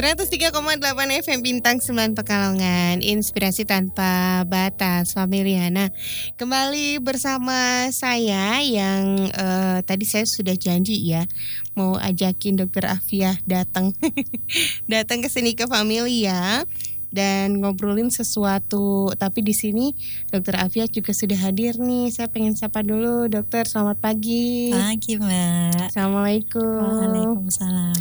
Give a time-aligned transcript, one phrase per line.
[0.00, 0.80] 103,8
[1.20, 3.04] FM Bintang 9 Pekalongan.
[3.04, 5.92] Inspirasi tanpa batas Familiana
[6.40, 11.28] Kembali bersama saya yang uh, tadi saya sudah janji ya
[11.76, 13.92] Mau ajakin dokter Afiah datang.
[14.88, 16.64] Datang ke sini ke Familia
[17.10, 19.10] dan ngobrolin sesuatu.
[19.18, 19.92] Tapi di sini
[20.30, 22.10] Dokter Afia juga sudah hadir nih.
[22.14, 23.66] Saya pengen sapa dulu, Dokter.
[23.66, 24.70] Selamat pagi.
[24.70, 25.90] Pagi, Mbak.
[25.90, 26.80] Assalamualaikum.
[26.80, 27.94] Waalaikumsalam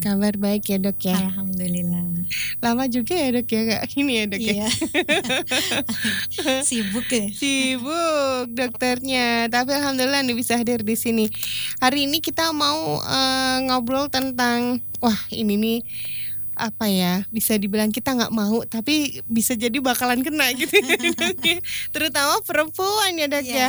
[0.00, 1.18] Kabar baik ya, Dok ya?
[1.18, 2.24] Alhamdulillah.
[2.62, 3.82] Lama juga ya, Dok ya?
[3.98, 4.54] Ini ya, Dok ya?
[4.54, 4.68] iya.
[4.68, 4.68] ya?
[6.68, 7.26] Sibuk ya?
[7.34, 9.50] Sibuk dokternya.
[9.50, 11.26] Tapi alhamdulillah nih bisa hadir di sini.
[11.82, 15.78] Hari ini kita mau uh, ngobrol tentang wah, ini nih
[16.54, 20.70] apa ya bisa dibilang kita nggak mau tapi bisa jadi bakalan kena gitu.
[21.94, 23.68] Terutama perempuan ya dok ya.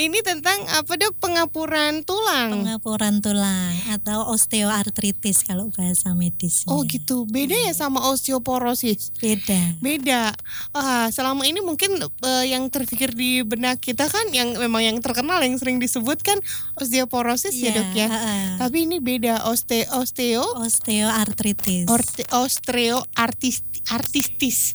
[0.00, 1.16] ini tentang apa dok?
[1.20, 2.64] Pengapuran tulang.
[2.64, 7.28] Pengapuran tulang atau osteoartritis kalau bahasa medis oh gitu.
[7.28, 9.12] Beda ya sama osteoporosis?
[9.20, 9.76] Beda.
[9.80, 10.32] Beda.
[10.72, 15.40] Ah selama ini mungkin uh, yang terpikir di benak kita kan yang memang yang terkenal
[15.42, 16.38] yang sering disebut kan
[16.80, 18.08] osteoporosis ya, ya dok ya.
[18.08, 19.48] uh, tapi ini beda.
[19.48, 20.44] Osteo osteo?
[20.62, 21.86] Osteoartritis
[22.32, 24.74] Austrio artis artistis.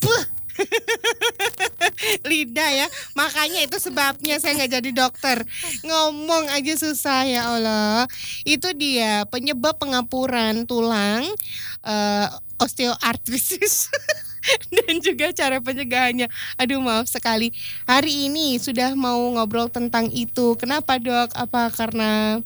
[0.00, 0.40] Puh.
[2.28, 5.40] lidah ya makanya itu sebabnya saya nggak jadi dokter
[5.88, 8.04] ngomong aja susah ya Allah
[8.44, 11.24] itu dia penyebab pengapuran tulang
[11.80, 12.28] uh,
[12.60, 13.88] osteoartritis
[14.76, 16.28] dan juga cara pencegahannya.
[16.60, 17.52] Aduh maaf sekali.
[17.88, 20.56] Hari ini sudah mau ngobrol tentang itu.
[20.56, 21.32] Kenapa dok?
[21.36, 22.40] Apa karena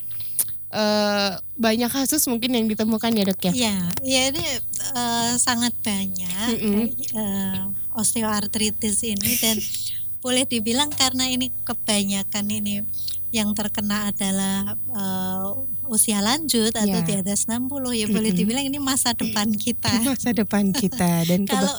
[0.75, 3.53] uh, banyak kasus mungkin yang ditemukan ya dok ya?
[3.55, 4.45] Iya, ya ini
[4.93, 6.85] uh, sangat banyak mm -hmm.
[7.15, 7.63] uh,
[7.95, 9.57] osteoartritis ini dan
[10.25, 12.83] boleh dibilang karena ini kebanyakan ini
[13.35, 17.05] yang terkena adalah uh, usia lanjut atau yeah.
[17.05, 18.15] di atas 60 ya mm -hmm.
[18.15, 19.91] boleh dibilang ini masa depan kita.
[20.11, 21.75] masa depan kita dan kalau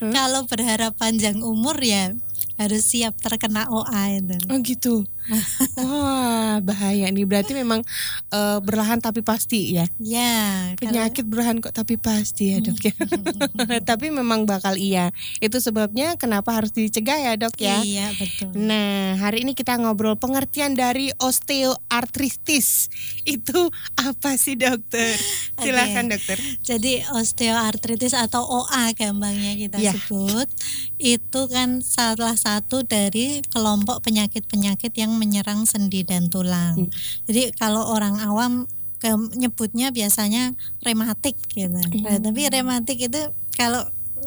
[0.00, 2.14] kalau berharap panjang umur ya
[2.60, 4.36] harus siap terkena OA itu.
[4.52, 4.94] Oh gitu.
[5.80, 7.84] Wah bahaya nih berarti memang
[8.32, 9.86] uh, berlahan tapi pasti ya.
[10.00, 10.74] Ya.
[10.80, 11.30] Penyakit kalau...
[11.30, 12.94] berlahan kok tapi pasti ya dok ya.
[13.90, 15.14] tapi memang bakal iya.
[15.38, 17.80] Itu sebabnya kenapa harus dicegah ya dok ya.
[17.84, 18.50] Iya betul.
[18.56, 22.90] Nah hari ini kita ngobrol pengertian dari osteoartritis
[23.28, 23.60] itu
[24.00, 25.14] apa sih dokter?
[25.62, 26.12] Silakan okay.
[26.16, 26.38] dokter.
[26.64, 29.92] Jadi osteoartritis atau OA gampangnya kita ya.
[29.94, 30.48] sebut
[31.00, 36.86] itu kan salah satu dari kelompok penyakit-penyakit yang menyerang sendi dan tulang.
[36.86, 36.90] Hmm.
[37.26, 40.52] Jadi kalau orang awam ke, nyebutnya biasanya
[40.84, 41.72] rematik gitu.
[41.72, 42.04] Hmm.
[42.04, 43.20] Nah, tapi rematik itu
[43.56, 43.82] kalau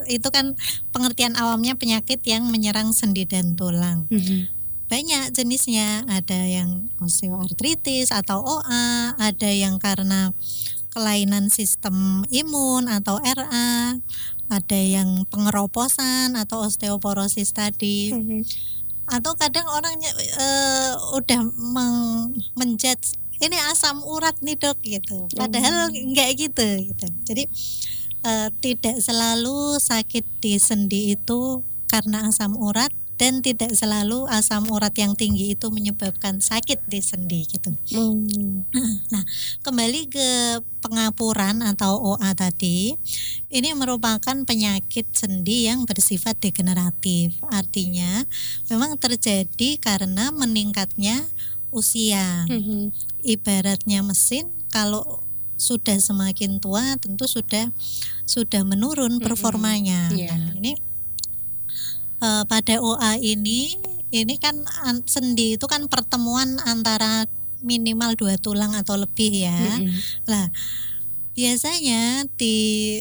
[0.10, 0.58] itu kan
[0.90, 4.10] pengertian awamnya penyakit yang menyerang sendi dan tulang.
[4.10, 4.50] Hmm.
[4.90, 10.34] Banyak jenisnya, ada yang osteoartritis atau OA, ada yang karena
[10.94, 13.98] kelainan sistem imun atau RA,
[14.54, 18.14] ada yang pengeroposan atau osteoporosis tadi.
[18.14, 18.46] Hmm
[19.14, 19.94] atau kadang orang
[20.42, 23.14] uh, udah meng menjudge
[23.44, 25.28] ini asam urat nih dok gitu.
[25.36, 26.10] Padahal hmm.
[26.10, 27.08] enggak gitu gitu.
[27.28, 27.44] Jadi
[28.24, 32.90] uh, tidak selalu sakit di sendi itu karena asam urat
[33.24, 37.72] dan tidak selalu asam urat yang tinggi itu menyebabkan sakit di sendi gitu.
[37.96, 38.68] Hmm.
[39.08, 39.24] Nah,
[39.64, 42.92] kembali ke pengapuran atau OA tadi,
[43.48, 47.40] ini merupakan penyakit sendi yang bersifat degeneratif.
[47.48, 48.28] Artinya,
[48.68, 51.24] memang terjadi karena meningkatnya
[51.72, 52.44] usia.
[52.52, 52.92] Hmm.
[53.24, 55.24] Ibaratnya mesin kalau
[55.56, 57.72] sudah semakin tua tentu sudah
[58.28, 60.12] sudah menurun performanya.
[60.12, 60.20] Hmm.
[60.20, 60.36] Yeah.
[60.36, 60.76] Nah, ini
[62.24, 63.76] uh, pada OA ini
[64.14, 64.56] ini kan
[65.04, 67.28] sendi itu kan pertemuan antara
[67.66, 69.58] minimal dua tulang atau lebih ya.
[70.30, 70.54] Nah,
[71.34, 73.00] biasanya di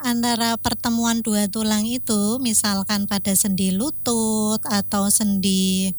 [0.00, 5.92] antara pertemuan dua tulang itu misalkan pada sendi lutut atau sendi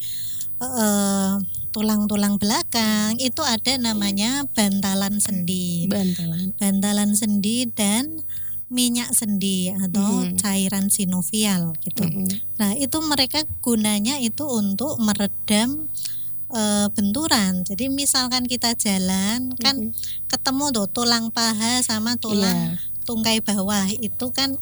[0.63, 1.37] uh,
[1.75, 5.85] tulang-tulang belakang itu ada namanya bantalan sendi.
[5.91, 6.55] Bantalan.
[6.55, 8.23] Bantalan sendi dan
[8.71, 10.39] minyak sendi atau mm.
[10.39, 12.07] cairan sinovial gitu.
[12.07, 12.31] Mm.
[12.55, 15.91] Nah, itu mereka gunanya itu untuk meredam
[16.47, 17.67] e, benturan.
[17.67, 19.59] Jadi misalkan kita jalan mm.
[19.59, 19.75] kan
[20.31, 23.03] ketemu tuh tulang paha sama tulang yeah.
[23.03, 24.55] tungkai bawah itu kan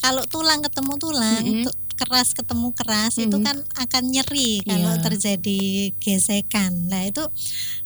[0.00, 3.26] kalau tulang ketemu tulang mm -hmm keras ketemu keras mm -hmm.
[3.28, 5.04] itu kan akan nyeri kalau yeah.
[5.04, 5.62] terjadi
[6.00, 6.88] gesekan.
[6.88, 7.20] Nah, itu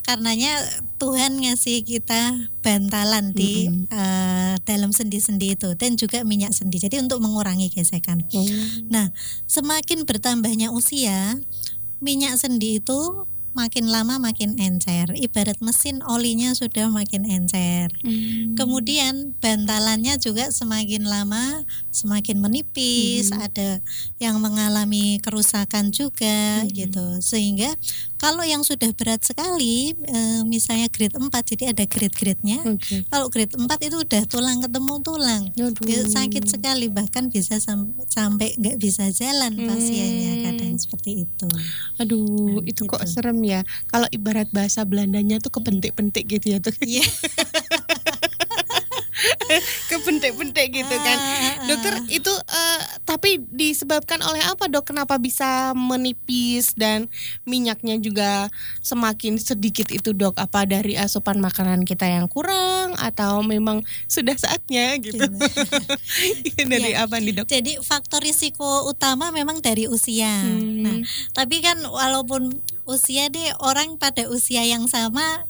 [0.07, 0.55] karenanya
[0.95, 3.91] Tuhan ngasih kita bantalan di mm -hmm.
[3.91, 6.79] uh, dalam sendi-sendi itu dan juga minyak sendi.
[6.79, 8.23] Jadi untuk mengurangi gesekan.
[8.31, 8.87] Mm.
[8.87, 9.11] Nah,
[9.51, 11.35] semakin bertambahnya usia,
[11.99, 15.15] minyak sendi itu makin lama makin encer.
[15.15, 17.87] Ibarat mesin olinya sudah makin encer.
[18.03, 18.53] Hmm.
[18.53, 23.39] Kemudian bantalannya juga semakin lama semakin menipis, Hmm.
[23.41, 23.79] ada
[24.19, 26.69] yang mengalami kerusakan juga Hmm.
[26.69, 27.05] gitu.
[27.23, 27.71] Sehingga
[28.15, 32.59] kalau yang sudah berat sekali eh, misalnya grade 4 jadi ada grade-grade-nya.
[32.67, 33.07] Oke.
[33.07, 35.43] Kalau grade 4 itu udah tulang ketemu tulang.
[35.55, 36.03] Aduh.
[36.05, 40.43] Sakit sekali bahkan bisa sam- sampai nggak bisa jalan pasiennya Hmm.
[40.43, 41.47] kadang seperti itu.
[41.95, 43.07] Aduh, Nah, itu kok gitu.
[43.09, 43.61] serem ya.
[43.87, 46.73] Kalau ibarat bahasa Belandanya tuh kepentik-pentik gitu ya tuh.
[46.81, 47.05] Iya.
[49.89, 51.17] kepentik-pentik gitu kan.
[51.17, 54.91] Ah, Dokter itu eh, tapi disebabkan oleh apa dok?
[54.91, 57.07] Kenapa bisa menipis dan
[57.47, 58.49] minyaknya juga
[58.81, 60.35] semakin sedikit itu dok?
[60.37, 65.21] Apa dari asupan makanan kita yang kurang atau memang sudah saatnya gitu?
[66.69, 67.07] dari Iya.
[67.07, 67.47] apa nih dok?
[67.49, 70.43] Jadi faktor risiko utama memang dari usia.
[70.43, 70.83] Hmm.
[70.85, 70.97] Nah,
[71.33, 72.51] tapi kan walaupun
[72.85, 75.45] usia deh orang pada usia yang sama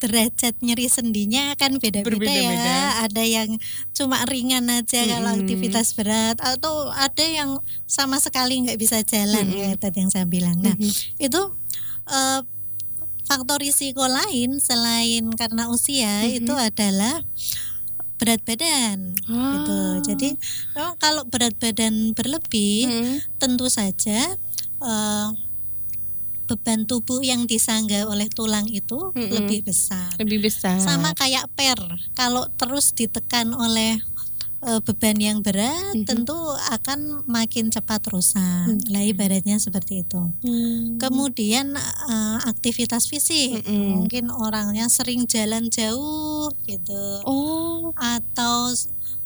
[0.00, 3.04] derajat nyeri sendinya kan beda-beda ya.
[3.04, 3.60] Ada yang
[3.92, 5.44] cuma ringan aja kalau Mm-mm.
[5.44, 9.60] aktivitas berat atau ada yang sama sekali nggak bisa jalan Mm-mm.
[9.60, 10.56] kayak tadi yang saya bilang.
[10.64, 11.20] Nah, Mhm.
[11.20, 11.40] itu
[12.08, 12.40] eh,
[13.28, 16.42] faktor risiko lain selain karena usia Mhm.
[16.42, 17.20] itu adalah
[18.16, 19.76] berat badan gitu.
[19.76, 19.96] Ah.
[20.00, 20.28] Jadi
[20.72, 23.16] memang kalau berat badan berlebih Hmm.
[23.36, 24.32] tentu saja
[24.80, 25.28] eh,
[26.50, 29.30] beban tubuh yang disangga oleh tulang itu Mm-mm.
[29.30, 30.10] lebih besar.
[30.18, 30.82] lebih besar.
[30.82, 31.78] Sama kayak per,
[32.12, 34.02] kalau terus ditekan oleh
[34.60, 36.04] eh, beban yang berat Mhm.
[36.04, 36.36] tentu
[36.68, 38.68] akan makin cepat rusak.
[38.68, 38.92] Mhm.
[38.92, 40.20] Lah ibaratnya seperti itu.
[40.44, 40.98] Hmm.
[40.98, 43.96] Kemudian eh, aktivitas fisik, Mm-mm.
[43.96, 48.74] mungkin orangnya sering jalan jauh gitu, Oh, atau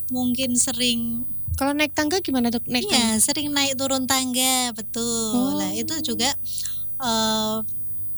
[0.07, 2.67] mungkin sering kalau naik tangga gimana dok?
[2.67, 3.15] Naik tangga?
[3.15, 5.35] Iya, sering naik turun tangga, betul.
[5.35, 5.55] Oh.
[5.55, 6.35] Nah, itu juga
[7.05, 7.59] eh,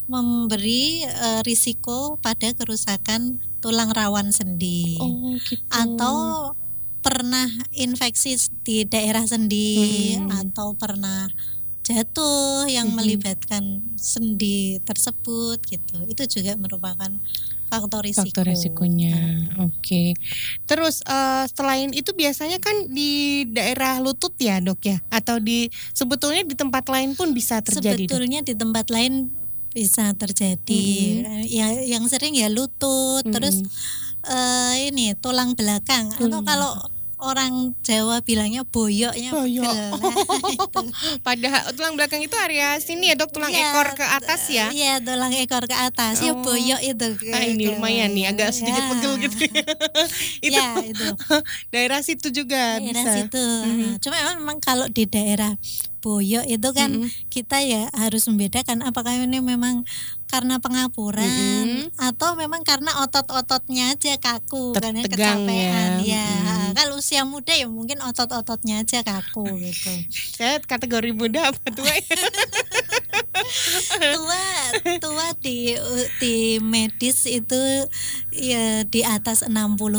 [0.06, 4.94] memberi eh, risiko pada kerusakan tulang rawan sendi.
[5.02, 5.58] Oh, gitu.
[5.68, 6.16] Atau
[7.02, 8.34] pernah infeksi
[8.66, 10.50] di daerah sendi Mm-mm.
[10.50, 11.26] atau pernah
[11.86, 12.96] jatuh yang Mhm.
[12.98, 13.62] melibatkan
[13.94, 16.02] sendi tersebut gitu.
[16.10, 17.10] Itu juga merupakan
[17.66, 18.24] faktor risiko.
[18.26, 19.14] faktor resikonya.
[19.62, 20.14] Oke.
[20.64, 26.42] Terus eh, selain itu biasanya kan di daerah lutut ya dok ya, atau di sebetulnya
[26.46, 28.06] di tempat lain pun bisa terjadi.
[28.06, 28.16] Dok?
[28.16, 29.28] Sebetulnya di tempat lain
[29.76, 30.86] bisa terjadi.
[31.46, 34.32] Ya yang sering ya lutut, terus Mm-mm.
[34.32, 39.64] eh, ini tulang belakang atau Tulang kalau orang Jawa bilangnya boyoknya Boyok.
[39.64, 39.92] pegel.
[40.06, 40.16] Nah,
[40.52, 40.82] itu.
[41.20, 44.68] Padahal tulang belakang itu area sini ya dok, tulang Iya, ekor ke atas ya.
[44.68, 46.20] Iya, tulang ekor ke atas.
[46.20, 46.40] Ya Oh.
[46.40, 47.06] boyok itu.
[47.30, 48.88] Ah ini lumayan nih, agak sedikit Ya.
[48.90, 49.36] pegel gitu.
[50.46, 51.06] itu Ya, itu.
[51.72, 53.12] daerah situ juga daerah bisa.
[53.16, 53.44] situ.
[53.64, 55.56] Nah, Cuma memang kalau di daerah
[55.98, 57.10] boyok itu kan Mm-mm.
[57.28, 59.82] kita ya harus membedakan apakah ini memang
[60.26, 61.94] karena pengapuran Mm-mm.
[61.96, 66.18] atau memang karena otot-ototnya aja kaku karena kecapean ya.
[66.18, 66.28] ya.
[66.28, 66.72] Mm.
[66.74, 69.92] Kalau usia muda ya mungkin otot-ototnya aja kaku gitu.
[70.10, 72.02] Saya kategori muda apa tua ya?
[74.12, 74.44] tua
[74.98, 75.74] tua di
[76.18, 77.58] di medis itu
[78.32, 79.54] ya di atas 60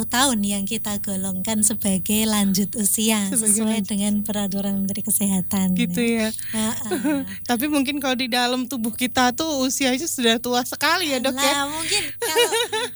[0.07, 3.89] tahun yang kita golongkan sebagai lanjut usia Sebagai sesuai lanjut.
[3.89, 5.73] dengan peraturan Menteri Kesehatan.
[5.73, 6.29] gitu ya.
[6.53, 7.25] Heeh.
[7.49, 11.53] Tapi mungkin kalau di dalam tubuh kita tuh usianya sudah tua sekali ya dok ya.
[11.63, 12.51] Nah, mungkin kalau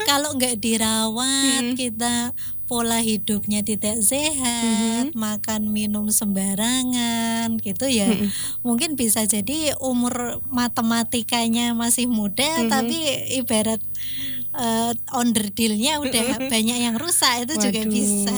[0.06, 1.78] kalau nggak dirawat Mm-mm.
[1.78, 2.32] kita
[2.72, 8.08] pola hidupnya tidak sehat, makan minum sembarangan gitu ya.
[8.08, 8.32] Mm-mm.
[8.64, 12.70] Mungkin bisa jadi umur matematikanya masih muda Mhm.
[12.72, 12.96] tapi
[13.36, 13.84] ibarat
[14.52, 18.36] eh, onderdilnya udah banyak yang rusak itu juga Waduh, bisa.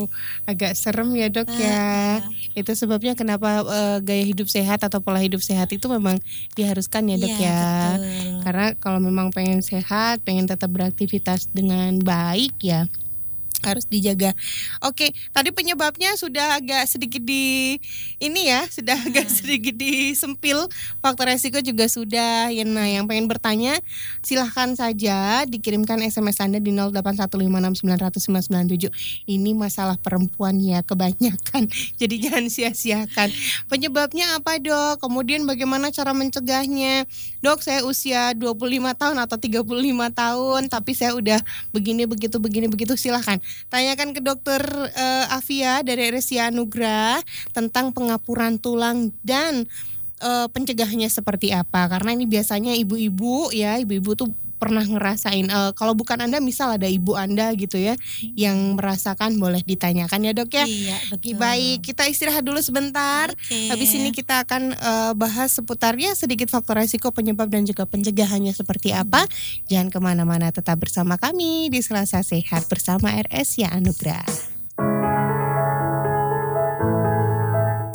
[0.50, 2.22] agak serem ya dok ya.
[2.54, 6.18] Itu sebabnya kenapa eh, gaya hidup sehat atau pola hidup sehat itu memang
[6.58, 7.58] diharuskan ya dok Iya, ya.
[7.62, 8.02] betul.
[8.42, 12.90] Karena kalau memang pengen sehat, pengen tetap beraktivitas dengan baik ya
[13.66, 14.30] harus dijaga.
[14.86, 17.76] Oke, tadi penyebabnya sudah agak sedikit di
[18.22, 20.70] ini ya, sudah agak sedikit disempil.
[21.02, 22.54] Faktor resiko juga sudah.
[22.54, 23.82] Ya, nah, yang pengen bertanya
[24.22, 28.94] silahkan saja dikirimkan SMS Anda di 0815690097.
[29.26, 31.66] Ini masalah perempuan ya kebanyakan.
[32.00, 33.34] Jadi jangan sia-siakan.
[33.66, 35.02] Penyebabnya apa, Dok?
[35.02, 37.02] Kemudian bagaimana cara mencegahnya?
[37.42, 39.66] Dok, saya usia 25 tahun atau 35
[40.14, 41.40] tahun tapi saya udah
[41.72, 44.62] begini begitu begini begitu silahkan tanyakan ke dokter
[44.94, 47.20] eh, Afia dari RSIA Anugrah
[47.50, 49.66] tentang pengapuran tulang dan
[50.22, 51.90] eh, pencegahannya seperti apa.
[51.90, 56.88] Karena ini biasanya ibu-ibu ya ibu-ibu tuh pernah ngerasain uh, kalau bukan Anda misal ada
[56.88, 57.94] ibu Anda gitu ya
[58.34, 60.64] yang merasakan boleh ditanyakan ya Dok ya.
[60.66, 61.36] Iya, betul.
[61.36, 63.30] Baik, kita istirahat dulu sebentar.
[63.32, 63.70] Oke.
[63.70, 68.92] Habis ini kita akan uh, bahas seputarnya sedikit faktor resiko penyebab dan juga pencegahannya seperti
[68.92, 69.24] apa.
[69.70, 74.26] Jangan ke mana-mana, tetap bersama kami di Selasa Sehat bersama RS Ya Anugrah.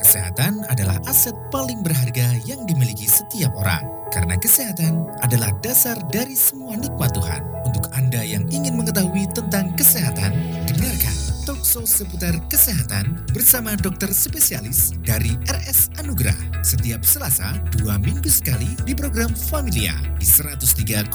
[0.01, 4.00] Kesehatan adalah aset paling berharga yang dimiliki setiap orang.
[4.11, 7.41] Karena kesehatan adalah dasar dari semua nikmat Tuhan.
[7.63, 10.35] Untuk Anda yang ingin mengetahui tentang kesehatan,
[10.67, 11.15] dengarkan
[11.47, 18.91] talkshow seputar kesehatan bersama dokter spesialis dari RS Anugrah setiap Selasa dua minggu sekali di
[18.91, 21.07] program Familia di 103,8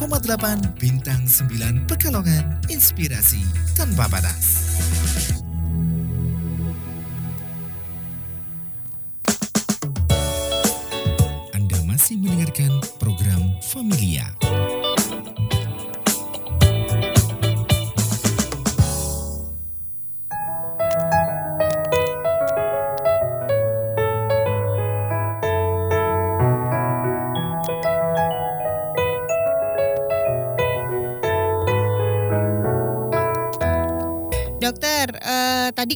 [0.81, 3.45] Bintang 9 Pekalongan Inspirasi
[3.76, 4.73] Tanpa Batas.
[13.76, 14.55] Familia.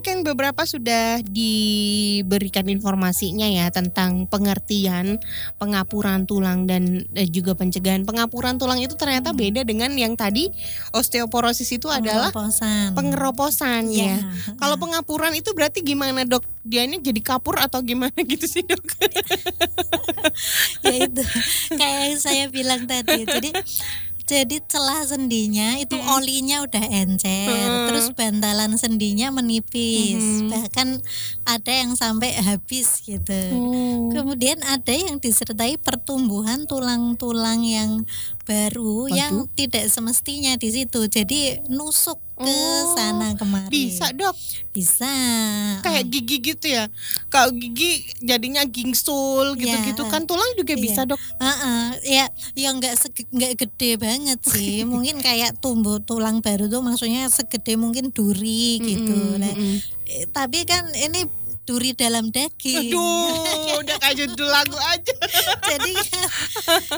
[0.01, 5.21] Tadi kan beberapa sudah diberikan informasinya ya tentang pengertian
[5.61, 10.49] pengapuran tulang dan eh, juga pencegahan pengapuran tulang itu ternyata beda dengan yang tadi
[10.97, 12.97] osteoporosis itu adalah Pengeroposan.
[13.93, 14.17] ya.
[14.17, 14.57] Iya.
[14.57, 16.49] Kalau pengapuran itu berarti gimana dok?
[16.65, 18.81] Dia ini jadi kapur atau gimana gitu sih dok?
[20.89, 21.23] ya itu
[21.77, 23.53] kayak yang saya bilang tadi jadi
[24.31, 26.15] jadi celah sendinya itu Mm-mm.
[26.15, 27.87] olinya udah encer Mm.
[27.91, 30.49] terus bantalan sendinya menipis Mm.
[30.49, 30.89] bahkan
[31.43, 34.15] ada yang sampai habis gitu Oh.
[34.15, 38.07] kemudian ada yang disertai pertumbuhan tulang-tulang yang
[38.51, 39.15] baru Waduh.
[39.15, 44.33] yang tidak semestinya di situ jadi nusuk ke Oh, sana kemari Bisa dok,
[44.73, 45.05] bisa
[45.79, 46.89] kayak gigi gitu ya.
[47.29, 50.09] Kalau gigi jadinya gingsul gitu-gitu Iya.
[50.09, 50.81] kan tulang juga Iya.
[50.81, 51.21] bisa dok.
[51.37, 52.25] Heeh, ya
[52.57, 57.77] yang nggak sege- nggak gede banget sih mungkin kayak tumbuh tulang baru tuh maksudnya segede
[57.77, 59.77] mungkin duri gitu Mm-mm, Nah, mm-mm.
[60.09, 61.29] eh, tapi kan ini
[61.71, 65.15] duri dalam daging Aduh, udah kayak judul lagu aja.
[65.71, 65.93] jadi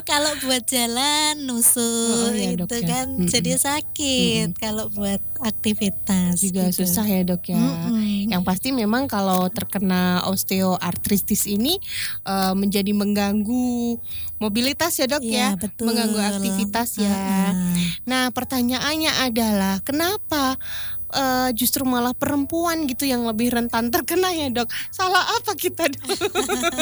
[0.08, 2.88] kalau buat jalan Oh, nusuk iya, gitu dok, ya.
[2.88, 6.84] kan jadi sakit kalau buat aktivitas Juga gitu.
[6.84, 7.58] susah ya dok ya.
[7.58, 8.30] Mm-mm.
[8.30, 11.76] Yang pasti memang kalau terkena osteoartritis ini
[12.24, 13.98] eh, menjadi mengganggu
[14.38, 15.52] mobilitas ya dok ya.
[15.52, 15.84] Iya, betul.
[15.90, 17.52] mengganggu aktivitas ya.
[18.06, 20.56] Nah pertanyaannya adalah kenapa
[21.12, 24.66] eh, justru malah perempuan gitu yang lebih rentan terkena ya dok?
[24.88, 26.18] Salah apa kita dok?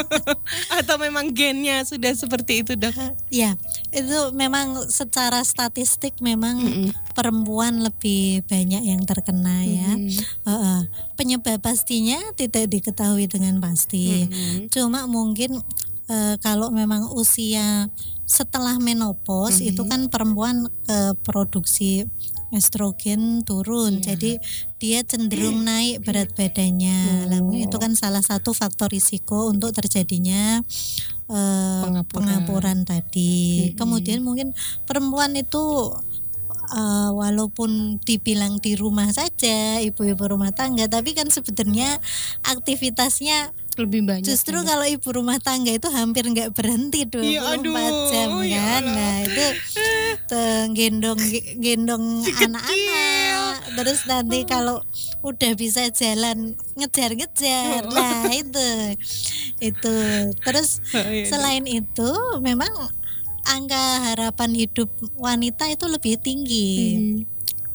[0.79, 2.95] Atau memang gennya sudah seperti itu dok?
[3.29, 3.59] Ya,
[3.91, 6.91] itu memang secara statistik memang Mm-mm.
[7.13, 9.91] perempuan lebih banyak yang terkena ya.
[9.99, 10.11] Mm.
[10.47, 10.81] Heeh.
[11.19, 14.25] Penyebab pastinya tidak diketahui dengan pasti.
[14.25, 14.73] Mm-mm.
[14.73, 15.61] Cuma mungkin
[16.09, 17.87] eh, kalau memang usia
[18.25, 19.69] setelah menopause Mhm.
[19.75, 22.07] itu kan perempuan eh, produksi
[22.51, 23.99] estrogen turun.
[23.99, 24.15] Iya.
[24.15, 24.33] Jadi
[24.79, 27.31] dia cenderung naik berat badannya.
[27.41, 27.55] Oh.
[27.55, 30.63] itu kan salah satu faktor risiko untuk terjadinya
[31.31, 32.11] eh, Pengapuran.
[32.11, 33.71] pengapuran tadi.
[33.73, 33.79] Mhm.
[33.79, 34.53] Kemudian mungkin
[34.85, 35.95] perempuan itu
[36.71, 41.99] eh, walaupun dibilang di rumah saja ibu-ibu rumah tangga, tapi kan sebenarnya
[42.47, 44.25] aktivitasnya Lebih banyak.
[44.25, 44.69] justru ya, Dok.
[44.69, 47.75] kalau ibu rumah tangga itu hampir nggak berhenti 24 Iya, aduh,
[48.07, 48.83] jam ya kan.
[48.85, 48.93] Allah.
[48.93, 49.47] Nah, itu
[50.71, 51.21] gendong
[51.65, 53.55] gendong anak-anak.
[53.73, 54.83] Terus nanti kalau
[55.21, 56.39] udah bisa jalan
[56.75, 57.83] ngejar-ngejar.
[57.83, 57.93] Oh.
[57.93, 58.69] Nah, itu.
[59.59, 59.97] Itu.
[60.41, 62.69] Terus Oh, iya, selain itu memang
[63.43, 67.30] angka harapan hidup wanita itu lebih tinggi Mhm.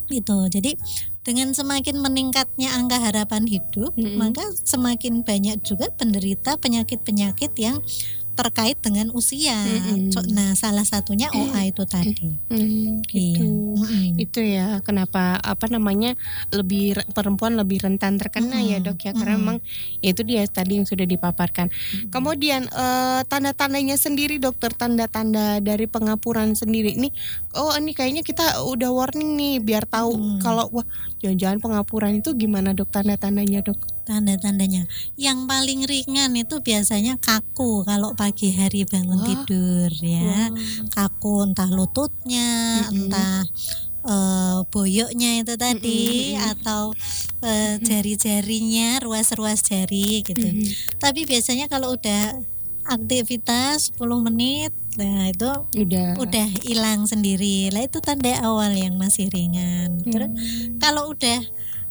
[0.10, 0.78] Itu jadi
[1.26, 4.18] dengan semakin meningkatnya angka harapan hidup Mm-mm.
[4.22, 7.82] maka semakin banyak juga penderita penyakit-penyakit yang
[8.36, 10.12] terkait dengan usia Mm-mm.
[10.12, 13.48] Co- nah salah satunya OA itu tadi Hmm, iya gitu.
[13.76, 14.20] Mm-mm.
[14.20, 16.14] Itu ya kenapa apa namanya
[16.52, 19.42] lebih re- perempuan lebih rentan terkena ya Mm-mm, dok ya karena mm-mm.
[19.42, 19.58] memang
[20.00, 21.72] itu dia tadi yang sudah dipaparkan.
[22.08, 27.10] Kemudian eh, tanda-tandanya sendiri dokter tanda-tanda dari pengapuran sendiri ini
[27.56, 30.40] oh ini kayaknya kita udah warning nih biar tahu Hmm.
[30.40, 30.86] kalau wah
[31.20, 33.95] jangan-jangan pengapuran itu gimana dok tanda-tandanya dok?
[34.06, 34.86] Tanda-tandanya
[35.16, 39.26] yang paling ringan itu biasanya kaku kalau pagi hari bangun Wah.
[39.26, 40.50] tidur ya Wah.
[40.94, 42.50] kaku entah lututnya
[42.86, 43.10] Mm-mm.
[43.10, 43.42] entah
[44.06, 46.52] eh, boyoknya itu tadi Mm-mm.
[46.54, 46.94] atau
[47.42, 51.02] eh, jari-jarinya ruas-ruas jari gitu Mhm.
[51.02, 52.38] tapi biasanya kalau udah
[52.86, 56.16] aktivitas 10 menit nah itu Udah.
[56.16, 60.78] udah hilang sendiri lah itu tanda awal yang masih ringan terus Hmm.
[60.80, 61.42] kalau udah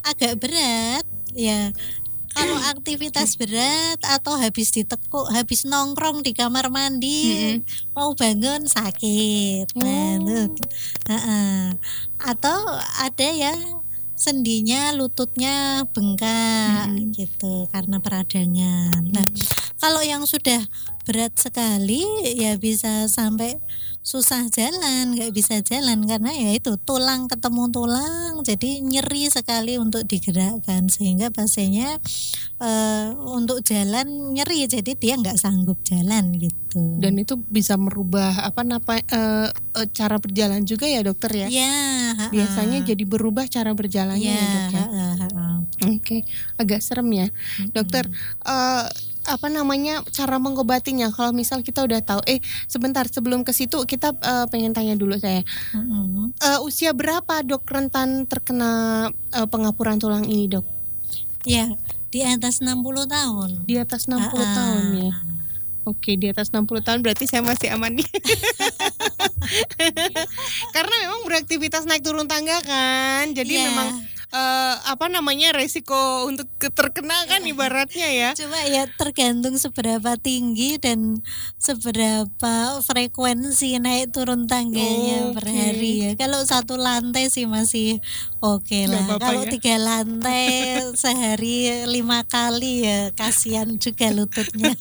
[0.04, 1.04] agak berat
[1.34, 1.74] ya
[2.34, 7.58] kalau aktivitas berat atau habis ditekuk habis nongkrong di kamar mandi
[7.94, 10.46] mau bangun sakit nah Oh.
[10.46, 10.64] itu
[11.10, 11.74] Heeh.
[12.22, 12.58] atau
[13.00, 13.58] ada yang
[14.14, 17.10] sendinya lututnya bengkak Mm-mm.
[17.12, 19.26] gitu karena peradangan nah
[19.82, 20.62] kalau yang sudah
[21.04, 22.06] berat sekali
[22.38, 23.58] ya bisa sampai
[24.04, 30.04] susah jalan nggak bisa jalan karena ya itu tulang ketemu tulang jadi nyeri sekali untuk
[30.04, 31.96] digerakkan sehingga pasiennya
[32.60, 38.60] eh, untuk jalan nyeri jadi dia nggak sanggup jalan gitu Dan itu bisa merubah apa
[38.60, 41.48] napa eh, eh, cara berjalan juga ya dokter ya?
[41.48, 41.72] ya
[42.12, 42.28] ha-ha.
[42.28, 44.84] Biasanya jadi berubah cara berjalannya ya, ya dok ya.
[45.96, 46.16] Oke,
[46.60, 47.26] agak serem ya,
[47.72, 48.04] dokter.
[48.44, 48.84] eh
[49.26, 51.08] apa namanya cara mengobatinya?
[51.08, 55.14] Kalau misal kita udah tahu, eh sebentar sebelum ke situ kita eh, pengen tanya dulu
[55.14, 55.40] saya,
[55.70, 56.32] Mm-mm.
[56.34, 58.70] Eh, usia berapa dok rentan terkena
[59.30, 60.64] eh, pengapuran tulang ini dok?
[61.42, 61.68] ya
[62.08, 64.44] di atas 60 tahun Di atas 60 Ha-ha.
[64.54, 65.12] tahun ya.
[65.84, 68.08] Oke, di atas 60 tahun berarti saya masih aman nih.
[70.72, 73.28] Karena memang beraktivitas naik turun tangga kan.
[73.30, 73.68] Jadi Iya.
[73.68, 73.88] memang
[74.34, 78.30] eh, apa namanya resiko untuk ke- terkena kan ibaratnya ya.
[78.34, 81.22] Cuma ya tergantung seberapa tinggi dan
[81.56, 85.54] seberapa frekuensi naik turun tangganya per Oke.
[85.54, 86.10] hari ya.
[86.18, 88.02] Kalau satu lantai sih masih
[88.42, 89.18] oke Nggak lah.
[89.22, 89.50] Kalau ya.
[89.54, 90.44] tiga lantai
[91.02, 94.74] sehari lima kali ya kasihan juga lututnya.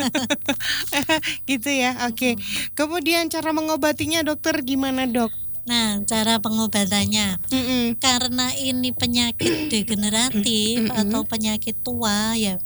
[1.49, 2.09] gitu ya.
[2.09, 2.35] Oke.
[2.73, 5.42] Kemudian cara mengobatinya dokter gimana, Dok?
[5.63, 7.95] Nah, cara pengobatannya Mm-mm.
[8.03, 10.99] karena ini penyakit degeneratif Mm-mm.
[11.07, 12.59] atau penyakit tua ya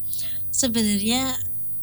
[0.49, 1.37] sebenarnya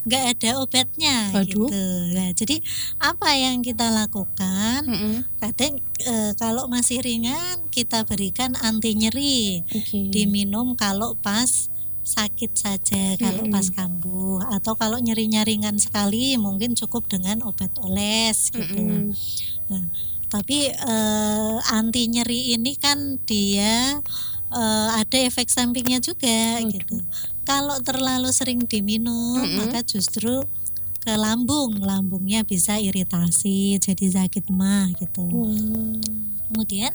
[0.05, 1.49] nggak ada obatnya Waduh.
[1.49, 1.83] gitu.
[2.13, 2.57] Nah, jadi
[3.01, 4.85] apa yang kita lakukan?
[4.85, 5.15] Mm-mm.
[5.41, 10.13] Kadang eh, kalau masih ringan kita berikan anti nyeri, Oke.
[10.13, 11.73] diminum kalau pas
[12.05, 13.55] sakit saja, kalau Mm-mm.
[13.55, 18.77] pas kambuh atau kalau nyerinya ringan sekali mungkin cukup dengan obat oles gitu.
[18.77, 19.15] Mm-mm.
[20.29, 23.99] Tapi eh, anti nyeri ini kan dia
[24.51, 27.01] eh, ada efek sampingnya juga gitu.
[27.45, 29.69] Kalau terlalu sering diminum Mm-mm.
[29.69, 30.43] maka justru
[31.05, 35.21] ke lambung, lambungnya bisa iritasi, jadi sakit mah gitu.
[35.29, 36.01] Wah.
[36.49, 36.93] Kemudian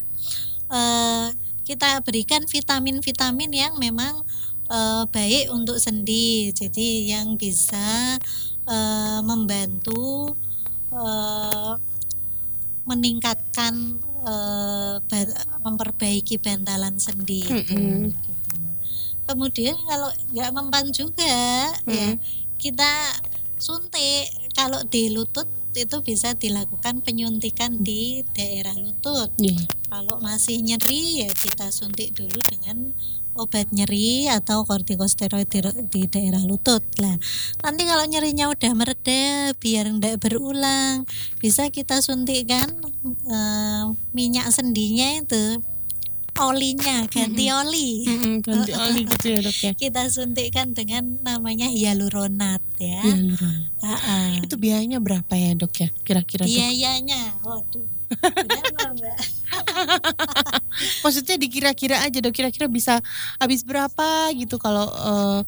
[0.73, 1.27] eh,
[1.69, 4.25] kita berikan vitamin-vitamin yang memang
[4.65, 8.17] eh, baik untuk sendi, jadi yang bisa
[8.65, 10.33] eh, membantu
[10.89, 11.73] eh,
[12.89, 14.01] meningkatkan
[15.05, 17.45] ba- memperbaiki bantalan sendi.
[17.45, 18.09] itu, Mm-mm.
[18.09, 18.55] gitu.
[19.29, 22.19] Kemudian kalau nggak mempan juga, ya Mm-mm.
[22.57, 22.91] kita
[23.61, 24.27] suntik.
[24.57, 25.45] Kalau di lutut
[25.77, 29.29] itu bisa dilakukan penyuntikan di daerah lutut.
[29.37, 29.69] Iya.
[29.87, 32.91] Kalau masih nyeri ya kita suntik dulu dengan
[33.39, 36.83] obat nyeri atau kortikosteroid di, di daerah lutut.
[36.99, 37.15] Lah,
[37.63, 41.07] nanti kalau nyerinya udah mereda biar tidak berulang,
[41.39, 42.69] bisa kita suntikkan
[43.07, 45.63] eh, minyak sendinya itu
[46.39, 48.07] olinya ganti oli.
[48.39, 49.71] Ganti oli gitu ya, Dok ya.
[49.75, 53.03] Kita suntikkan dengan namanya hyaluronat ya.
[53.83, 54.39] Ah.
[54.39, 55.89] Itu biayanya berapa ya, Dok ya?
[56.07, 56.55] Kira-kira, Dok?
[56.55, 57.98] Biayanya, waduh.
[58.09, 59.17] Mbak?
[61.03, 62.33] Maksudnya dikira-kira aja, Dok.
[62.33, 62.99] Kira-kira bisa
[63.37, 65.41] habis berapa gitu kalau eh,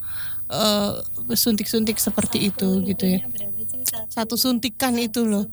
[0.54, 0.92] eh,
[1.36, 3.20] suntik-suntik seperti itu gitu ya.
[3.26, 4.14] Sih?
[4.14, 5.48] Satu suntikan itu loh.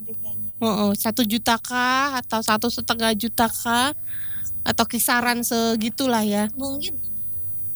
[0.58, 3.94] Oh, oh, satu juta kah atau satu setengah juta kah
[4.66, 6.50] atau kisaran segitulah ya.
[6.58, 6.98] mungkin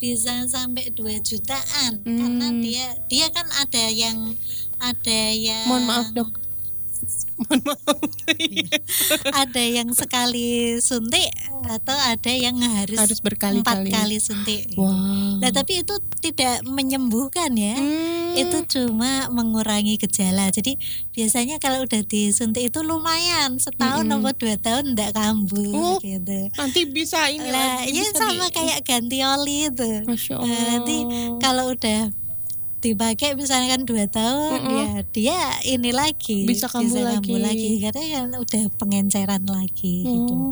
[0.02, 2.18] bisa sampai 2 jutaan Hmm.
[2.18, 4.34] karena dia dia kan ada yang
[4.82, 6.30] ada yang Mohon maaf dok.
[7.42, 7.98] Mohon maaf.
[9.34, 11.26] ada yang sekali suntik
[11.64, 13.90] atau ada yang harus, Harus empat berkali-kali.
[13.90, 14.62] kali suntik.
[14.74, 15.38] Wow.
[15.38, 17.74] Nah tapi itu tidak menyembuhkan ya.
[17.74, 18.32] Hmm.
[18.32, 20.48] Itu cuma mengurangi gejala.
[20.48, 20.78] Jadi
[21.10, 24.22] biasanya kalau udah disuntik itu lumayan setahun Mm-mm.
[24.22, 26.48] atau dua tahun tidak kambuh Oh, gitu.
[26.52, 29.90] nanti bisa ini Lah, ya sama di- kayak ganti oli itu.
[30.32, 30.96] Nah, nanti
[31.38, 32.08] kalau udah
[32.82, 34.74] dipakai misalkan dua tahun Mm-mm.
[34.74, 37.78] ya dia ini lagi Bisa kambuh kambuh lagi.
[37.78, 40.34] karena kan udah pengenceran lagi gitu.
[40.34, 40.50] Oh.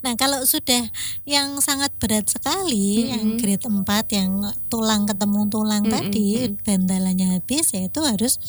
[0.00, 0.88] Nah, kalau sudah
[1.22, 3.38] yang sangat berat sekali yang Mm-mm.
[3.38, 3.84] grade 4
[4.16, 4.30] yang
[4.66, 6.28] tulang ketemu tulang Mm-mm, tadi
[6.64, 8.40] bandalannya habis ya itu harus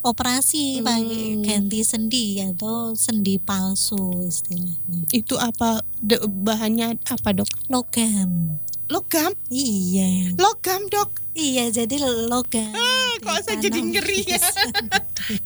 [0.00, 1.42] operasi pakai Mm.
[1.42, 5.10] ganti sendi atau sendi palsu istilahnya.
[5.10, 5.82] Itu apa
[6.24, 7.50] bahannya apa dok?
[7.66, 8.56] Logam.
[8.90, 9.32] Logam?
[9.48, 10.34] Iya.
[10.34, 11.22] Logam dok?
[11.32, 12.74] Iya jadi logam.
[12.74, 14.42] Ah, kok saya jadi ngeri ya?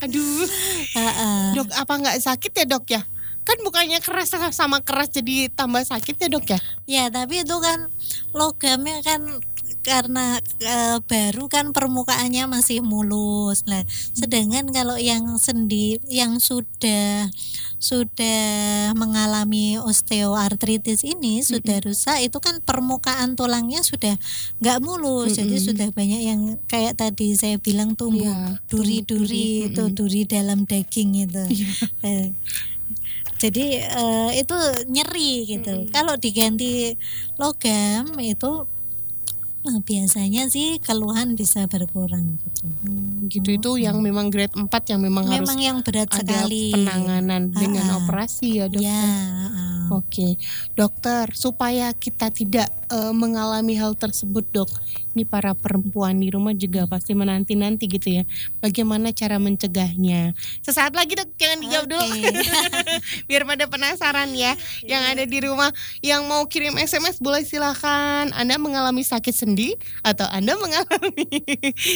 [0.00, 0.48] Aduh,
[0.96, 1.44] Heeh.
[1.52, 3.04] dok apa nggak sakit ya dok ya?
[3.44, 6.58] Kan bukannya keras sama keras jadi tambah sakit ya dok ya?
[6.88, 7.92] Ya tapi itu kan
[8.32, 9.20] logamnya kan
[9.84, 13.68] karena eh, baru kan permukaannya masih mulus.
[13.68, 13.84] Nah,
[14.16, 17.28] sedangkan kalau yang sendi yang sudah
[17.78, 18.40] sudah
[18.96, 24.16] mengalami osteoartritis ini sudah rusak itu kan permukaan tulangnya sudah
[24.64, 25.36] nggak mulus.
[25.36, 25.66] Jadi Mm-mm.
[25.68, 29.96] sudah banyak yang kayak tadi saya bilang tumbuh Iya, duri-duri itu Mm-mm.
[29.96, 31.44] duri dalam daging itu.
[32.04, 32.32] Eh,
[33.36, 34.56] jadi eh, itu
[34.88, 35.84] nyeri gitu.
[35.92, 36.96] Kalau diganti
[37.36, 38.64] logam itu
[39.64, 42.64] eh, biasanya sih keluhan bisa berkurang gitu.
[43.24, 46.70] Gitu itu yang memang grade 4 yang memang, harus Memang yang berat ada sekali.
[46.70, 47.98] penanganan dengan Ha-ha.
[48.04, 48.80] operasi ya dok.
[48.84, 49.72] Ya, ah.
[49.92, 50.36] Oke,
[50.72, 54.70] dokter, supaya kita tidak eh, mengalami hal tersebut, dok.
[55.14, 58.22] Ini para perempuan di rumah juga pasti menanti-nanti gitu ya.
[58.58, 60.34] Bagaimana cara mencegahnya?
[60.60, 61.30] Sesaat lagi, dok.
[61.38, 62.04] Jangan dijawab dulu.
[62.04, 62.30] Oke.
[63.30, 64.58] Biar pada penasaran ya.
[64.82, 65.70] Yang ada di rumah,
[66.02, 68.28] yang mau kirim SMS boleh silahkan.
[68.34, 71.40] Anda mengalami sakit sendi atau Anda mengalami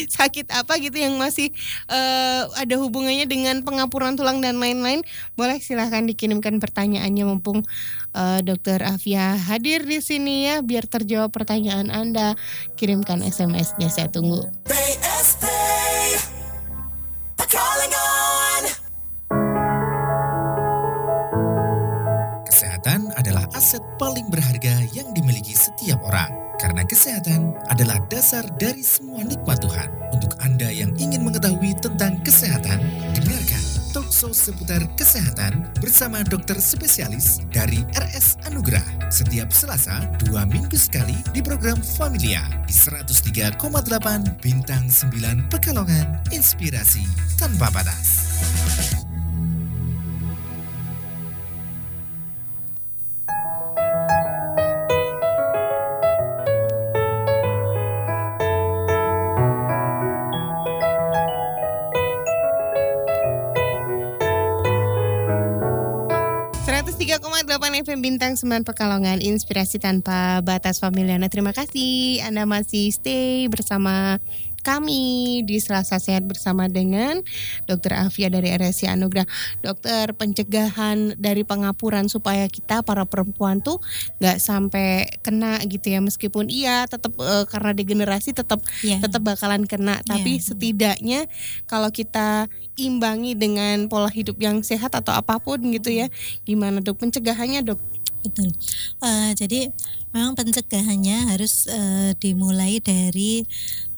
[0.06, 1.50] sakit apa gitu yang masih
[1.90, 5.02] eh, ada hubungannya dengan pengapuran tulang dan lain-lain.
[5.34, 7.66] Boleh silahkan dikirimkan pertanyaannya mumpung
[8.14, 12.36] eh, Dokter Afia hadir di sini ya biar terjawab pertanyaan Anda.
[12.78, 14.44] Kirimkan SMS-nya saya tunggu.
[22.48, 26.48] Kesehatan adalah aset paling berharga yang dimiliki setiap orang.
[26.58, 29.86] Karena kesehatan adalah dasar dari semua nikmat Tuhan.
[30.10, 32.82] Untuk Anda yang ingin mengetahui tentang kesehatan,
[33.98, 39.10] talkshow seputar kesehatan bersama dokter spesialis dari RS Anugerah.
[39.10, 43.58] Setiap Selasa, dua minggu sekali di program Familia di 103,8
[44.38, 46.22] Bintang 9 Pekalongan.
[46.30, 47.02] Inspirasi
[47.42, 48.30] tanpa batas.
[67.58, 74.22] Delapan FM Bintang 9 Pekalongan Inspirasi tanpa batas Familiana Terima kasih Anda masih stay bersama
[74.62, 77.18] kami di Selasa Sehat bersama dengan
[77.66, 79.26] Dokter Afia dari RSI Anugerah
[79.58, 83.82] Dokter pencegahan dari pengapuran supaya kita para perempuan tuh
[84.22, 89.02] nggak sampai kena gitu ya meskipun iya tetap eh, karena degenerasi tetap Ya.
[89.02, 90.44] tetap bakalan kena tapi Iya.
[90.54, 91.20] setidaknya
[91.66, 92.46] kalau kita
[92.78, 96.06] imbangi dengan pola hidup yang sehat atau apa pun gitu ya
[96.46, 97.80] gimana dok pencegahannya dok
[98.18, 98.50] Betul.
[98.98, 99.70] Eh, jadi
[100.10, 103.46] memang pencegahannya harus eh, dimulai dari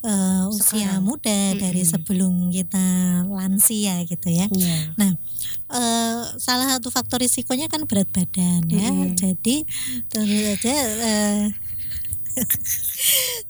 [0.05, 1.05] eh, usia Sekarang.
[1.05, 1.93] muda, dari Mm-mm.
[1.97, 2.87] sebelum kita
[3.27, 4.47] lansia gitu ya.
[4.53, 5.16] Iya.
[5.71, 8.93] Eh, salah satu faktor risikonya kan berat badan ya.
[8.93, 9.16] Mm-mm.
[9.16, 9.64] Jadi
[10.12, 11.40] tentu saja eh,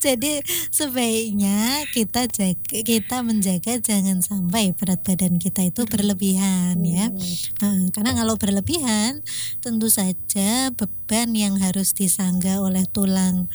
[0.05, 0.41] jadi
[0.73, 7.13] sebaiknya kita jaga, kita menjaga jangan sampai berat badan kita itu berlebihan ya.
[7.61, 9.21] Nah, karena kalau berlebihan
[9.61, 13.51] tentu saja beban yang harus disangga oleh tulang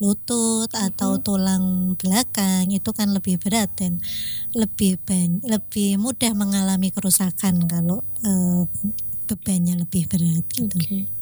[0.00, 4.00] lutut atau tulang belakang itu kan lebih berat dan
[4.56, 8.64] lebih ban- lebih mudah mengalami kerusakan kalau eh,
[9.28, 10.72] bebannya lebih berat gitu.
[10.80, 11.19] Oke.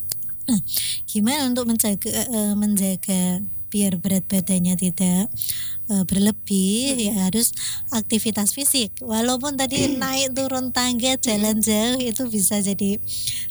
[1.10, 5.28] Gimana untuk menjaga eh, menjaga biar berat badannya tidak
[5.92, 7.52] eh, berlebih ya harus
[7.92, 8.92] aktivitas fisik.
[9.04, 12.98] Walaupun tadi naik turun tangga jalan jauh itu bisa jadi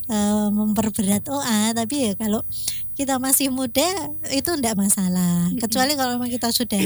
[0.09, 2.41] eh, memperberat OA, tapi ya kalau
[2.97, 3.85] kita masih muda
[4.33, 5.53] itu enggak masalah.
[5.61, 6.81] Kecuali kalau memang kita sudah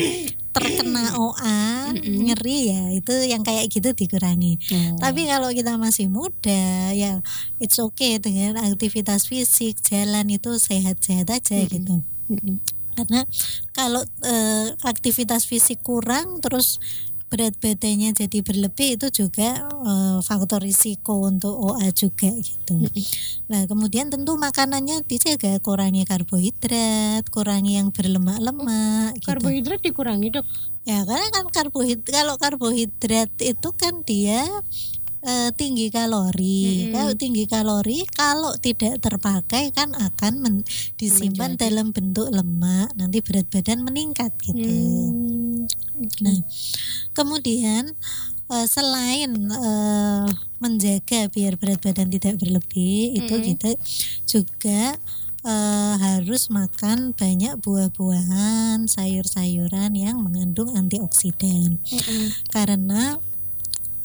[0.51, 4.59] terkena OA, nyeri ya itu yang kayak gitu dikurangi.
[4.75, 4.99] Oh.
[4.99, 7.23] Tapi kalau kita masih muda ya
[7.63, 12.03] it's okay dengan aktivitas fisik, jalan itu sehat-sehat aja gitu.
[12.95, 13.23] Karena
[13.71, 16.80] kalau eh, aktivitas fisik kurang terus
[17.32, 22.75] berat badannya jadi berlebih itu juga eh, faktor risiko untuk OA juga gitu.
[23.47, 29.27] Nah, kemudian tentu makanannya dijaga, kurangi karbohidrat, kurangi yang berlemak-lemak gitu.
[29.32, 30.47] karbohidrat dikurangi dok
[30.82, 34.41] Ya, karena kan karbohidrat kalau karbohidrat itu kan dia
[35.21, 36.89] eh, tinggi kalori.
[36.89, 36.93] Mm-mm.
[36.93, 41.63] Kalau tinggi kalori kalau tidak terpakai kan akan men- disimpan Menjadi.
[41.69, 44.62] dalam bentuk lemak, nanti berat badan meningkat gitu.
[44.62, 45.65] Hmm.
[46.25, 46.38] Nah,
[47.13, 47.93] kemudian
[48.49, 50.27] eh, selain eh,
[50.62, 53.47] menjaga biar berat badan tidak berlebih, itu Mm-mm.
[53.53, 53.69] kita
[54.29, 54.93] juga
[55.41, 61.81] eh, harus makan banyak buah-buahan, sayur-sayuran yang mengandung antioksidan.
[62.53, 63.30] Karena eh,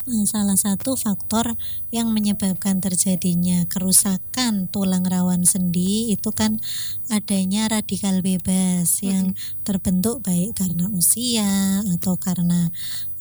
[0.06, 1.58] salah satu faktor
[1.90, 6.62] yang menyebabkan terjadinya kerusakan tulang rawan sendi itu kan
[7.10, 9.34] adanya radikal bebas yang
[9.66, 12.70] terbentuk baik karena usia atau karena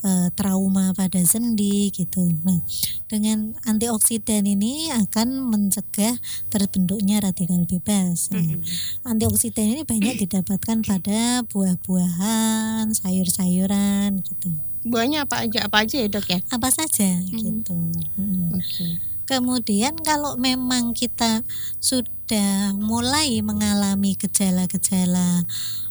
[0.06, 2.22] eh, trauma pada sendi gitu.
[2.46, 2.62] Nah,
[3.10, 6.14] dengan antioksidan ini akan mencegah
[6.46, 8.30] terbentuknya radikal bebas.
[8.30, 8.62] Nah,
[9.02, 14.54] antioksidan ini banyak didapatkan pada buah-buahan, sayur-sayuran gitu.
[14.86, 15.66] Buahnya apa aja?
[15.66, 16.38] Apa aja ya dok ya?
[16.54, 17.74] Apa saja gitu.
[18.14, 18.54] Mm.
[18.54, 18.86] Oke.
[19.26, 21.42] Kemudian kalau memang kita
[21.82, 25.42] sudah mulai mengalami gejala-gejala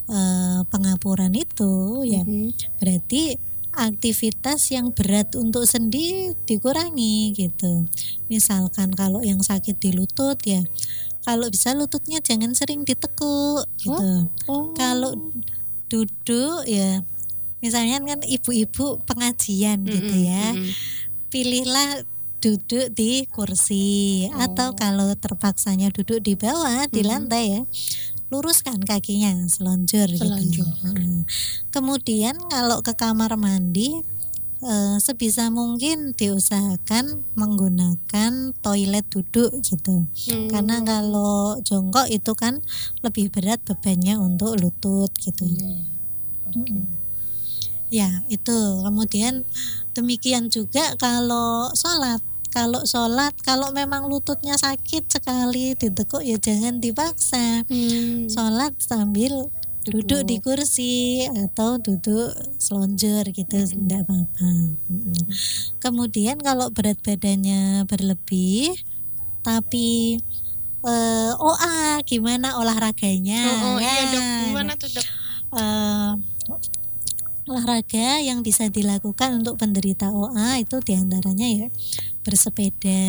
[0.06, 2.54] eh, pengapuran itu ya Mhm.
[2.78, 3.41] berarti
[3.76, 7.86] aktivitas yang berat untuk sendi dikurangi gitu.
[8.28, 10.64] Misalkan kalau yang sakit di lutut ya
[11.22, 14.30] kalau bisa lututnya jangan sering ditekuk gitu.
[14.48, 14.72] Oh.
[14.74, 15.14] Kalau
[15.86, 17.06] duduk ya
[17.62, 20.70] misalnya kan ibu-ibu pengajian gitu Mm-mm, ya mm-mm.
[21.34, 22.06] pilihlah
[22.38, 24.78] duduk di kursi atau Oh.
[24.78, 27.10] kalau terpaksanya duduk di bawah di Mhm.
[27.10, 27.62] lantai ya
[28.34, 30.26] luruskan kakinya selonjor, gitu.
[30.26, 30.70] Selonjor.
[30.90, 31.22] Heeh.
[31.70, 34.02] Kemudian kalau ke kamar mandi
[34.66, 40.10] eh, sebisa mungkin diusahakan menggunakan toilet duduk gitu.
[40.10, 40.50] Hmm.
[40.50, 42.66] Karena kalau jongkok itu kan
[43.06, 45.46] lebih berat bebannya untuk lutut gitu.
[45.46, 45.86] Iya, iya.
[46.56, 46.78] Oke.
[47.94, 48.58] Ya, itu.
[48.82, 49.46] Kemudian
[49.94, 52.20] demikian juga kalau sholat.
[52.56, 57.68] Kalau sholat, kalau memang lututnya sakit sekali ditekuk ya jangan dipaksa.
[57.68, 58.32] Hmm.
[58.32, 59.52] Sholat sambil
[59.86, 64.50] duduk di kursi atau duduk selonjor gitu, tidak apa-apa.
[64.89, 65.13] Mm-mm.
[65.78, 68.74] Kemudian kalau berat badannya berlebih,
[69.46, 70.18] tapi
[70.82, 73.41] eh, OA gimana olahraganya?
[73.46, 74.24] Oh, oh, iya dok.
[74.24, 75.06] Nah, Gimana tuh dok?
[75.60, 76.10] eh,
[77.46, 81.68] olahraga yang bisa dilakukan untuk penderita OA itu di antaranya ya
[82.26, 83.06] bersepeda,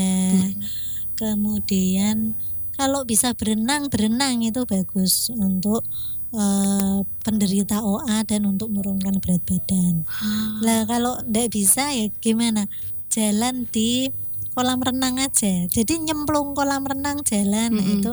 [1.17, 2.37] kemudian
[2.77, 5.81] kalau bisa berenang berenang itu bagus untuk
[6.37, 10.05] eh, penderita OA dan untuk menurunkan berat badan.
[10.61, 12.69] Lah kalau tidak bisa ya gimana?
[13.09, 14.13] Jalan di
[14.57, 15.69] kolam renang aja.
[15.69, 18.01] Jadi nyemplung kolam renang jalan nah, Mm-mm.
[18.01, 18.13] itu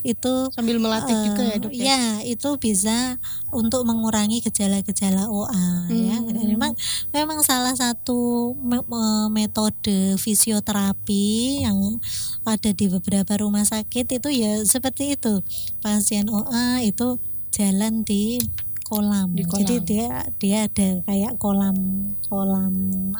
[0.00, 1.84] itu Sambil melatih juga ya dok ya?
[1.84, 3.20] ya, itu bisa
[3.52, 6.16] untuk mengurangi gejala-gejala OA ya.
[6.16, 6.32] Hmm.
[6.32, 6.72] Dan memang
[7.12, 12.00] memang salah satu me- me- metode fisioterapi yang
[12.48, 15.44] ada di beberapa rumah sakit itu ya seperti itu.
[15.84, 17.20] Pasien OA itu
[17.52, 18.40] jalan di
[18.94, 19.28] kolam.
[19.30, 19.60] Di kolam.
[19.60, 20.06] Jadi dia
[20.38, 21.76] dia ada kayak kolam
[22.24, 22.74] kolam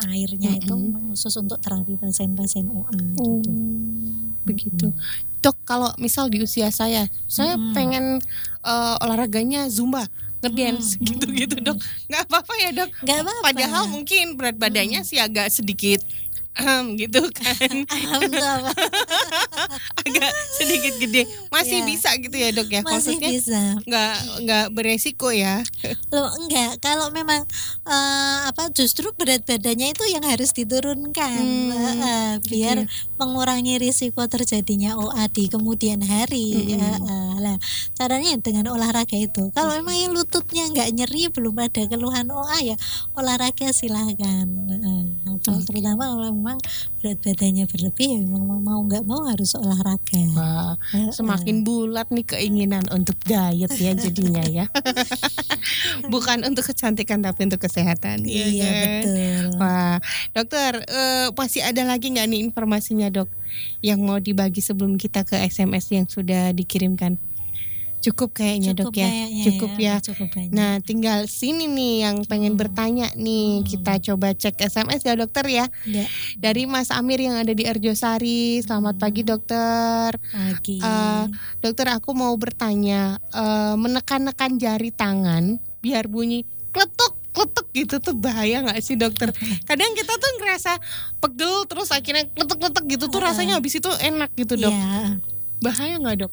[0.06, 0.84] airnya itu Mm-mm.
[0.88, 3.50] memang khusus untuk terapi pasien-pasien OA Oh, gitu.
[4.44, 4.86] begitu.
[5.40, 7.74] Dok, kalau misal di usia saya, saya Mm-mm.
[7.74, 8.04] pengen
[8.62, 10.08] eh, olahraganya zumba,
[10.40, 11.76] ngedance Mm, gitu-gitu mm, dok.
[12.06, 12.90] Nggak apa-apa ya dok.
[13.00, 13.42] Nggak apa-apa.
[13.44, 16.00] Padahal mungkin berat badannya sih agak sedikit
[16.56, 17.74] ehem, gitu kan,
[20.04, 21.22] agak sedikit gede.
[21.50, 21.86] Masih Iya.
[21.86, 22.80] bisa gitu ya dok ya?
[22.82, 23.62] masih Maksudnya bisa.
[23.82, 25.58] nggak nggak beresiko ya?
[26.14, 26.78] loh enggak.
[26.78, 27.42] Kalau memang
[27.84, 32.86] eh, apa justru berat badannya itu yang harus diturunkan Hmm, eh, biar
[33.16, 36.78] mengurangi risiko terjadinya OA di kemudian hari Mm-mm.
[36.78, 37.56] Eh, eh, lah
[37.94, 39.50] caranya dengan olahraga itu.
[39.50, 42.76] Kalau memang yang lututnya nggak nyeri belum ada keluhan OA ya
[43.12, 44.46] olahraga silahkan.
[44.70, 46.04] Eh, apa, terutama
[46.44, 46.60] memang
[47.00, 50.76] berat badannya berlebih ya memang mau- nggak mau harus olahraga Wah,
[51.08, 54.68] semakin bulat nih keinginan untuk diet ya jadinya ya.
[56.12, 58.28] Bukan untuk kecantikan tapi untuk kesehatan.
[58.28, 58.76] ya iya kan?
[58.84, 59.96] betul Wah,
[60.36, 63.32] dokter, eh, masih ada lagi nggak nih informasinya dok
[63.80, 67.16] yang mau dibagi sebelum kita ke SMS yang sudah dikirimkan?
[68.04, 69.94] Cukup kayaknya dok ya, kayaknya cukup ya.
[69.98, 70.52] cukup banyak.
[70.52, 72.60] Nah, tinggal sini nih yang pengen Hmm.
[72.60, 73.64] bertanya nih, Hmm.
[73.64, 75.64] kita coba cek SMS ya dokter ya.
[75.84, 76.04] Ya,
[76.36, 78.60] Dari Mas Amir yang ada di Arjosari.
[78.60, 80.12] Selamat pagi dokter.
[80.26, 80.78] pagi.
[80.78, 81.24] Eh,
[81.58, 88.60] Dokter, aku mau bertanya, eh, menekan-nekan jari tangan biar bunyi kletuk kletuk gitu tuh bahaya
[88.60, 89.26] nggak sih dokter?
[89.66, 90.72] Kadang kita tuh ngerasa
[91.18, 94.70] pegel terus akhirnya kletuk-kletuk gitu tuh rasanya habis itu enak gitu dok.
[94.70, 95.18] Ya,
[95.64, 96.30] Bahaya nggak dok?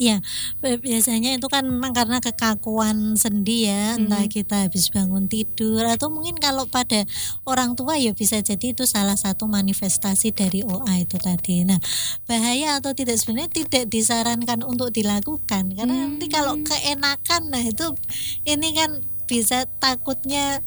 [0.60, 4.32] bi- biasanya itu kan memang karena kekakuan sendi ya, entah Mhm.
[4.32, 7.08] kita habis bangun tidur atau mungkin kalau pada
[7.48, 11.64] orang tua ya bisa jadi itu salah satu manifestasi dari OA itu tadi.
[11.64, 11.80] Nah,
[12.28, 16.68] bahaya atau tidak sebenarnya tidak disarankan untuk dilakukan karena nanti kalau Hmm.
[16.68, 17.96] keenakan nah itu
[18.44, 20.60] ini kan bisa takutnya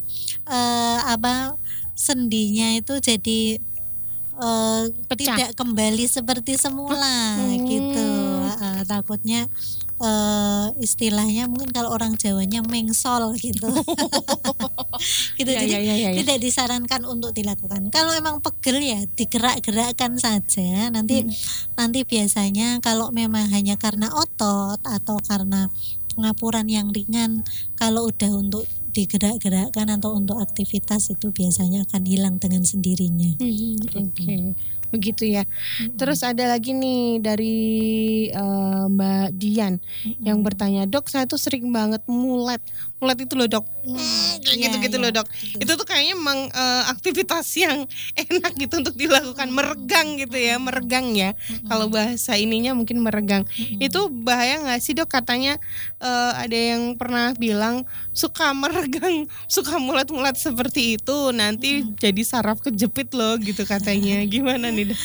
[0.48, 1.52] eh, apa
[1.94, 3.60] sendinya itu jadi
[4.36, 5.36] eh, Pecah.
[5.36, 8.08] tidak kembali seperti semula Hmm, gitu.
[8.54, 9.46] uh, takutnya
[9.98, 13.68] uh, istilahnya mungkin kalau orang Jawanya mengsol gitu.
[15.38, 16.18] gitu Ya, jadi ya, ya, ya, ya.
[16.22, 17.90] tidak disarankan untuk dilakukan.
[17.90, 20.90] Kalau emang pegel ya digerak-gerakkan saja.
[20.90, 21.32] Nanti Hmm.
[21.78, 25.70] nanti biasanya kalau memang hanya karena otot atau karena
[26.14, 27.42] pengapuran yang ringan,
[27.74, 28.62] kalau udah untuk
[28.94, 33.34] digerak-gerakkan atau untuk aktivitas itu biasanya akan hilang dengan sendirinya.
[33.42, 34.54] Hmm, Oke,
[34.94, 35.42] begitu ya.
[35.98, 37.58] Terus ada lagi nih dari
[38.30, 39.82] eh, Mbak Dian
[40.22, 42.62] yang bertanya, dok saya tuh sering banget mulet,
[43.02, 45.28] mulet itu loh dok, Hmm, kayak iya, gitu-gitu iya, loh dok.
[45.60, 47.84] Itu tuh kayaknya memang eh, aktivitas yang
[48.32, 51.36] enak gitu untuk dilakukan, meregang gitu ya, meregang ya.
[51.68, 53.44] Kalau bahasa ininya mungkin meregang.
[53.76, 55.12] Itu bahaya nggak sih dok?
[55.12, 55.60] Katanya
[56.00, 57.84] eh, ada yang pernah bilang
[58.16, 64.24] suka meregang, suka mulet-mulet seperti itu, nanti jadi saraf kejepit loh gitu katanya.
[64.32, 64.98] Gimana nih dok?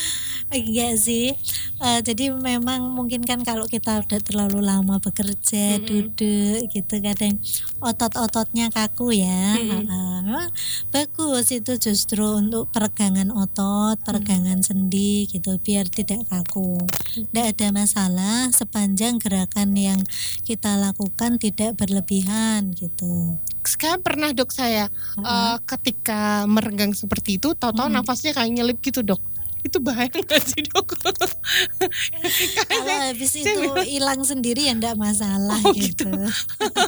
[0.49, 1.35] Iya sih.
[1.83, 7.37] Eh, jadi memang mungkin kan kalau kita udah terlalu lama bekerja, duduk gitu kadang
[7.79, 9.55] otot-ototnya kaku ya.
[9.55, 10.47] Heeh.
[10.91, 16.79] bagus itu justru untuk peregangan otot, peregangan sendi gitu biar tidak kaku.
[17.15, 19.99] Tidak ada masalah sepanjang gerakan yang
[20.43, 23.39] kita lakukan tidak berlebihan gitu.
[23.63, 29.38] Sekarang pernah dok saya eh, ketika meregang seperti itu, tahu-tahu nafasnya kayak nyelip gitu dok.
[29.59, 30.95] Itu bahaya nggak sih dok?
[32.69, 36.07] Kalau habis itu hilang sendiri ya enggak masalah Oh, gitu.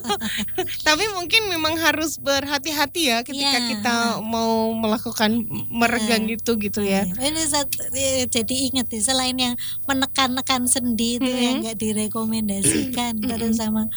[0.87, 3.67] Tapi mungkin memang harus berhati-hati ya ketika Iya.
[3.75, 7.03] kita mau melakukan meregang gitu gitu ya.
[7.03, 7.31] Iya.
[7.31, 7.41] Ini
[7.93, 9.55] eh, jadi ingat nih selain yang
[9.85, 13.91] menekan-nekan sendi itu yang nggak direkomendasikan terus sama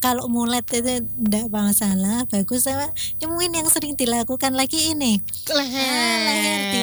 [0.00, 2.88] kalau mulet itu enggak masalah bagus sama
[3.20, 6.79] ya mungkin yang sering dilakukan lagi ini Leher, Ah, leher di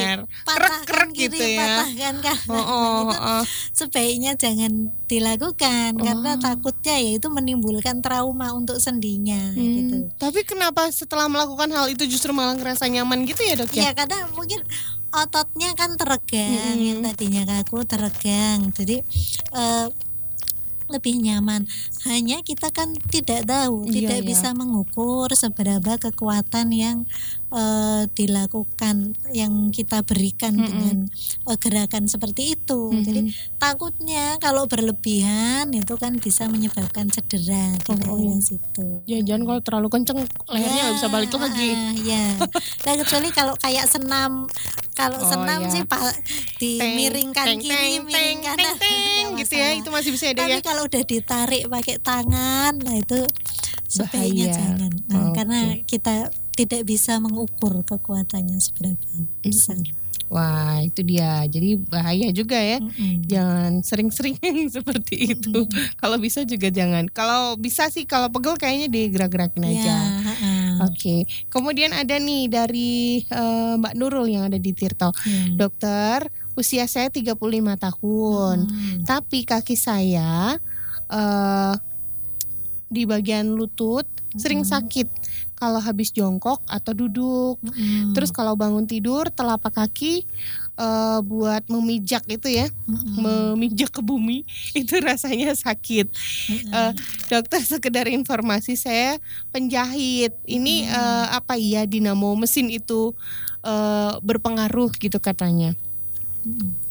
[0.48, 1.60] patahkan kiri gitu ya.
[1.60, 3.44] patahkan kanan Oh, oh, itu oh.
[3.74, 4.72] sebaiknya jangan
[5.06, 11.68] dilakukan karena takutnya ya itu menimbulkan trauma untuk sendinya gitu Hmm, Tapi kenapa setelah melakukan
[11.70, 13.82] hal itu justru malah ngerasa nyaman gitu ya dok ya?
[13.84, 14.64] Iya karena mungkin
[15.10, 19.00] ototnya kan teregang yang tadinya kaku teregang jadi
[19.54, 19.88] eh,
[20.88, 21.68] lebih nyaman
[22.08, 24.28] hanya kita kan tidak tahu Iya, tidak iya.
[24.28, 26.98] bisa mengukur seberapa kekuatan yang
[27.50, 28.96] eh, dilakukan
[29.32, 31.08] yang kita berikan dengan
[31.44, 33.22] eh, gerakan seperti itu jadi
[33.58, 39.88] takutnya kalau berlebihan itu kan bisa menyebabkan cedera di daerah situ Ya jangan kalau terlalu
[39.90, 41.70] kenceng lehernya nggak bisa balik lagi.
[41.70, 42.26] ah, ya.
[42.84, 44.46] Nah, kecuali kalau kayak senam,
[44.94, 45.70] kalau Oh, senam ya.
[45.70, 46.04] sih pak
[46.58, 49.70] dimiringkan Teng, kiri, teng, miring kanan, teng, teng, nggak gitu ya.
[49.76, 50.62] Itu masih bisa ada Tapi ya.
[50.62, 53.20] kalau udah ditarik pakai tangan, nah itu
[53.86, 55.34] sebaiknya jangan, Nah, Oke.
[55.34, 56.16] karena kita
[56.58, 59.06] tidak bisa mengukur kekuatannya seberapa
[59.40, 59.78] besar.
[60.28, 61.46] Wah itu dia.
[61.48, 62.84] Jadi bahaya juga ya.
[62.84, 63.24] Mm-mm.
[63.24, 64.36] Jangan sering-sering
[64.76, 65.64] seperti itu.
[65.96, 67.08] Kalau bisa juga jangan.
[67.08, 69.96] Kalau bisa sih kalau pegel kayaknya digerak-gerakin Ya, aja.
[70.28, 70.68] heeh.
[70.84, 71.16] Oke.
[71.48, 75.16] Kemudian ada nih dari eh, Mbak Nurul yang ada di Tirto.
[75.24, 75.56] Ya.
[75.56, 76.28] Dokter,
[76.60, 77.40] usia saya 35
[77.80, 78.58] tahun.
[78.68, 79.00] Hmm.
[79.08, 80.60] Tapi kaki saya
[81.08, 81.74] eh
[82.88, 85.17] di bagian lutut sering sakit
[85.58, 87.58] kalau habis jongkok atau duduk.
[87.66, 88.14] Mm-mm.
[88.14, 90.24] Terus kalau bangun tidur telapak kaki
[90.78, 93.58] eh, buat memijak itu ya, Mm-mm.
[93.58, 94.46] memijak ke bumi
[94.80, 96.08] itu rasanya sakit.
[96.08, 96.72] Mm-mm.
[96.72, 96.92] Eh,
[97.28, 99.18] dokter sekedar informasi saya
[99.50, 100.38] penjahit.
[100.46, 103.18] Ini eh, apa iya dinamo mesin itu
[103.66, 105.74] eh, berpengaruh gitu katanya.
[106.46, 106.87] Mm-mm.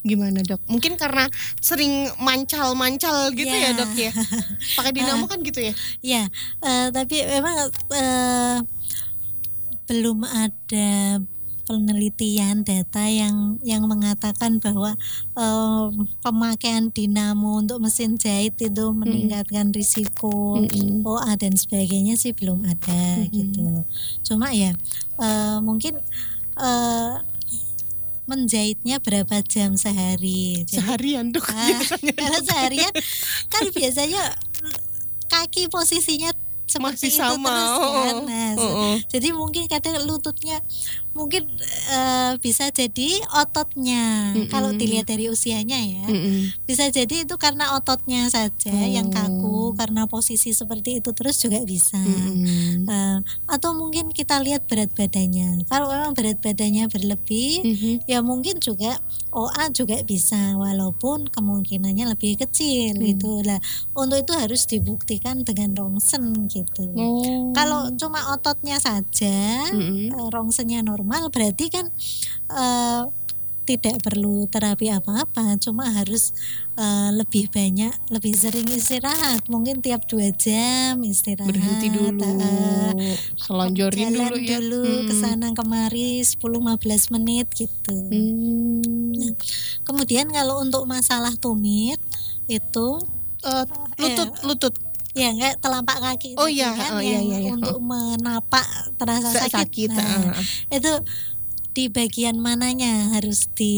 [0.00, 0.60] Gimana dok?
[0.64, 1.28] Mungkin karena
[1.60, 3.76] sering mancal-mancal gitu ya, Ya.
[3.76, 4.12] dok ya.
[4.72, 5.72] Pakai dinamo kan gitu ya?
[6.00, 6.22] Ya,
[6.64, 7.56] eh, tapi memang
[7.92, 8.58] eh,
[9.84, 11.20] belum ada
[11.68, 14.96] penelitian data yang yang mengatakan bahwa
[15.36, 15.84] eh,
[16.18, 21.06] pemakaian dinamo untuk mesin jahit itu meningkatkan risiko Mm-mm.
[21.06, 23.86] OA dan sebagainya sih belum ada gitu.
[24.26, 24.74] Cuma ya
[25.20, 26.00] eh, mungkin
[26.58, 27.12] eh,
[28.24, 30.64] menjahitnya berapa jam sehari.
[30.64, 31.46] Jadi Seharian dok.
[31.46, 31.80] Ah,
[32.20, 32.92] kalau seharian
[33.48, 34.22] kan biasanya
[35.26, 36.30] kaki posisinya
[36.64, 37.50] seperti Masih itu sama.
[37.50, 38.16] terus Oh, kan.
[38.26, 38.96] Nah, Oh, oh.
[39.10, 40.62] jadi mungkin kadang lututnya
[41.10, 41.42] mungkin
[41.90, 44.78] eh, bisa jadi ototnya kalau Mm-mm.
[44.78, 46.06] dilihat dari usianya ya.
[46.06, 46.54] Mm-mm.
[46.64, 49.12] Bisa jadi itu karena ototnya saja yang Oh.
[49.12, 51.98] kaku karena posisi seperti itu terus juga bisa.
[51.98, 52.86] Mm-mm.
[52.86, 55.66] Eh, atau mungkin kita lihat berat badannya.
[55.66, 57.92] Kalau memang berat badannya berlebih, Mhm.
[58.06, 63.02] ya mungkin juga OA juga bisa walaupun kemungkinannya lebih kecil Hmm.
[63.04, 63.58] gitu lah
[63.92, 67.50] untuk itu harus dibuktikan dengan rongsen gitu Oh.
[67.50, 70.10] kalau cuma ototnya saja Mm-mm.
[70.10, 71.86] eh, rongsennya normal berarti kan
[72.50, 73.04] eh,
[73.70, 76.34] tidak perlu terapi apa-apa, cuma harus
[76.74, 79.46] uh, lebih banyak, lebih sering istirahat.
[79.46, 81.54] Mungkin tiap dua jam istirahat.
[81.54, 82.90] Berhenti dulu, uh,
[83.38, 84.58] selonjorin dulu ya.
[84.58, 85.06] dulu Hmm.
[85.06, 87.94] ke sana kemari 10-15 menit gitu.
[87.94, 88.82] Hmm.
[89.14, 89.32] Nah,
[89.86, 92.02] kemudian kalau untuk masalah tumit
[92.50, 92.98] itu
[93.40, 93.64] Eh,
[93.96, 94.74] lutut, lutut.
[95.12, 97.52] Ya enggak telapak kaki Oh tadi iya, kan oh iya, yang iya, iya.
[97.58, 99.50] untuk menapak terasa Sa- sakit.
[99.50, 100.42] sakit, Nah, ah.
[100.70, 100.92] itu
[101.70, 103.74] di bagian mananya harus di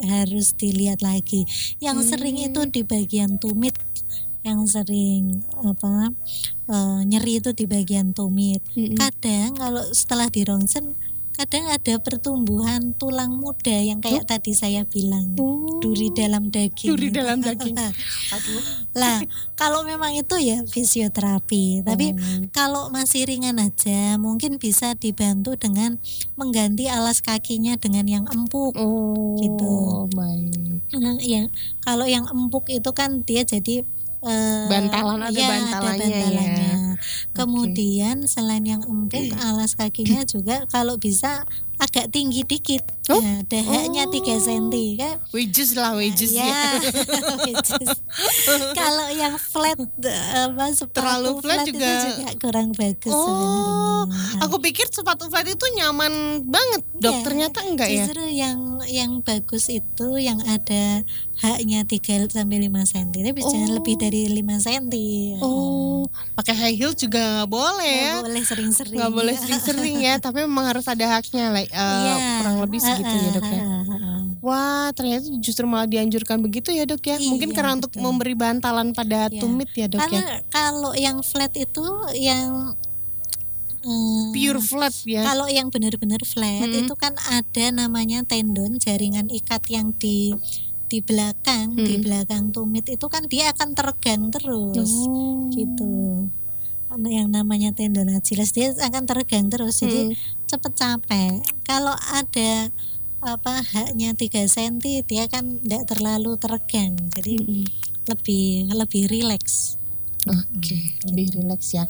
[0.00, 1.44] harus dilihat lagi.
[1.76, 2.72] Yang sering itu Hmm.
[2.72, 3.76] di bagian tumit
[4.44, 6.12] yang sering apa
[6.68, 8.60] eh, nyeri itu di bagian tumit.
[8.76, 8.96] Mm-mm.
[8.96, 10.96] Kadang kalau setelah di rongsen
[11.34, 15.82] kadang ada pertumbuhan tulang muda yang kayak tadi saya bilang Oh.
[15.82, 16.88] duri dalam daging.
[16.94, 17.74] Duri dalam daging.
[18.34, 18.62] Aduh.
[18.94, 19.18] Lah,
[19.58, 21.82] kalau memang itu ya fisioterapi.
[21.82, 22.46] Tapi Oh.
[22.54, 25.98] kalau masih ringan aja, mungkin bisa dibantu dengan
[26.38, 28.78] mengganti alas kakinya dengan yang empuk.
[28.78, 29.74] Oh, Gitu.
[30.14, 30.86] baik.
[30.94, 31.50] Nah, yang
[31.82, 33.82] kalau yang empuk itu kan dia jadi
[34.24, 36.20] eh, Bantalan, ada ya, bantalannya ya.
[36.24, 36.74] bantalannya.
[37.34, 41.44] Kemudian selain yang empuk, alas kakinya juga kalau bisa
[41.76, 42.82] agak tinggi dikit.
[43.06, 43.20] Oh.
[43.20, 46.40] Nah, dahaknya 3 cm kan Wages lah, wages ya.
[46.40, 46.80] Ya,
[47.44, 48.00] wages.
[48.72, 54.40] Kalau yang flat apa sepatu Terlalu flat itu juga- juga kurang bagus Oh, sebenarnya.
[54.40, 56.12] Aku pikir sepatu flat itu nyaman
[56.44, 57.12] banget, dok.
[57.12, 58.04] Iya, Ternyata enggak ya.
[58.04, 61.04] Justru yang yang bagus itu yang ada
[61.36, 63.12] haknya 3 sampai 5 cm.
[63.12, 63.76] Tapi jangan Oh.
[63.76, 64.86] lebih dari 5 cm.
[65.40, 68.12] Oh, pakai high heel juga nggak boleh ya.
[68.16, 68.96] Nggak boleh sering-sering.
[68.96, 72.14] Nggak boleh sering-sering ya, tapi memang harus ada haknya, like, Iya.
[72.38, 73.60] kurang lebih segitu ya dok ya.
[73.60, 74.20] Ah, ah, ah.
[74.40, 77.16] Wah, ternyata justru malah dianjurkan begitu ya dok ya.
[77.16, 78.02] Mungkin Iya, karena untuk betul.
[78.02, 79.38] memberi bantalan pada Iya.
[79.38, 80.38] tumit ya dok Karena ya.
[80.48, 81.84] kalau yang flat itu
[82.14, 82.76] yang
[83.80, 85.22] hmm, Pure flat ya.
[85.22, 86.84] Kalau yang benar-benar flat Mm-mm.
[86.84, 90.32] itu kan ada namanya tendon jaringan ikat yang di
[90.84, 92.04] di belakang di Mm-mm.
[92.04, 95.48] belakang tumit itu kan dia akan teregang terus Oh.
[95.50, 96.28] gitu.
[96.86, 100.43] Karena yang namanya tendon Achilles dia akan teregang terus jadi Mm.
[100.54, 101.32] Cepet capek.
[101.66, 102.70] Kalau ada
[103.24, 104.74] apa haknya 3 cm
[105.08, 107.64] dia kan tidak terlalu teregang jadi Mm-mm.
[108.12, 109.80] lebih lebih rileks.
[110.24, 111.84] Oke, lebih rileks ya.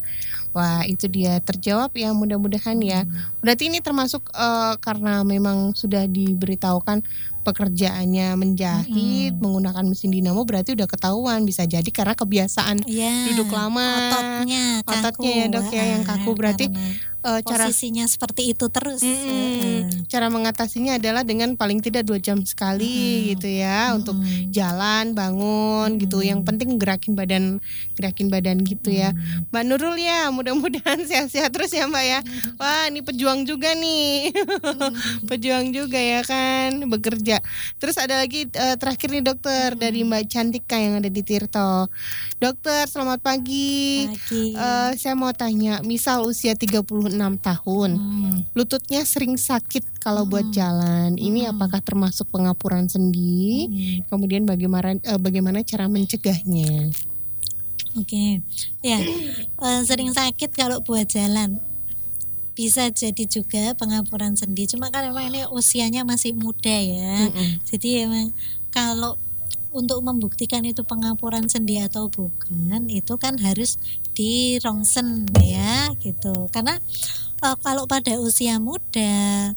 [0.54, 3.06] Wah, itu dia terjawab ya mudah-mudahan ya.
[3.42, 7.02] Berarti ini termasuk eh, karena memang sudah diberitahukan
[7.44, 13.84] pekerjaannya menjahit menggunakan mesin dinamo berarti udah ketahuan bisa jadi karena kebiasaan Ya, Duduk lama,
[13.84, 16.30] ototnya kaku, ototnya ya, Dok, ya, yang kaku.
[16.32, 19.00] Ah, Berarti, karena eh, cara posisinya seperti itu terus.
[19.00, 19.24] Mm-mm.
[19.24, 19.80] Heeh.
[20.12, 24.52] cara mengatasinya adalah dengan paling tidak dua jam sekali gitu ya untuk Mm-mm.
[24.52, 26.20] jalan bangun gitu.
[26.20, 27.44] Yang penting gerakin badan
[27.96, 29.16] gerakin badan gitu ya.
[29.48, 32.20] Mbak Nurul ya, mudah-mudahan sehat-sehat terus ya Mbak ya.
[32.60, 34.30] Wah, ini pejuang juga nih.
[35.30, 37.40] pejuang juga ya kan, bekerja.
[37.80, 41.88] Terus ada lagi eh, terakhir nih dokter dari Mbak Cantika yang ada di Tirto.
[42.36, 44.04] Dokter, selamat pagi.
[44.10, 44.52] Pagi.
[44.52, 48.38] Eh, saya mau tanya, misal usia 36 tahun, Hmm.
[48.52, 51.14] lututnya sering sakit kalau buat jalan.
[51.14, 51.52] Ini Hmm.
[51.56, 53.66] apakah termasuk pengapuran sendi?
[53.66, 53.98] Hmm.
[54.10, 56.90] Kemudian bagaimana eh, bagaimana cara mencegahnya?
[57.94, 58.42] Oke,
[58.82, 58.98] ya
[59.62, 61.62] eh, sering sakit kalau buat jalan
[62.54, 64.66] bisa jadi juga pengapuran sendi.
[64.70, 67.26] Cuma kan memang ini usianya masih muda ya.
[67.26, 67.62] Mm-mm.
[67.66, 68.30] Jadi emang
[68.70, 69.18] kalau
[69.74, 73.76] untuk membuktikan itu pengapuran sendi atau bukan itu kan harus
[74.14, 76.46] di rongsen ya gitu.
[76.54, 76.78] Karena
[77.42, 79.52] eh, kalau pada usia muda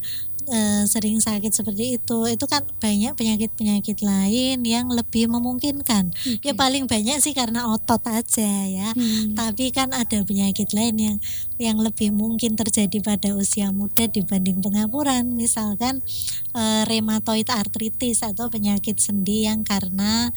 [0.48, 6.10] eh, sering sakit seperti itu itu kan banyak penyakit-penyakit lain yang lebih memungkinkan.
[6.40, 8.90] Ya paling banyak sih karena otot aja ya.
[8.96, 9.36] Hmm.
[9.36, 11.16] Tapi kan ada penyakit lain yang
[11.58, 15.28] yang lebih mungkin terjadi pada usia muda dibanding pengapuran.
[15.36, 16.00] Misalkan
[16.56, 20.32] eh, rheumatoid arthritis atau penyakit sendi yang karena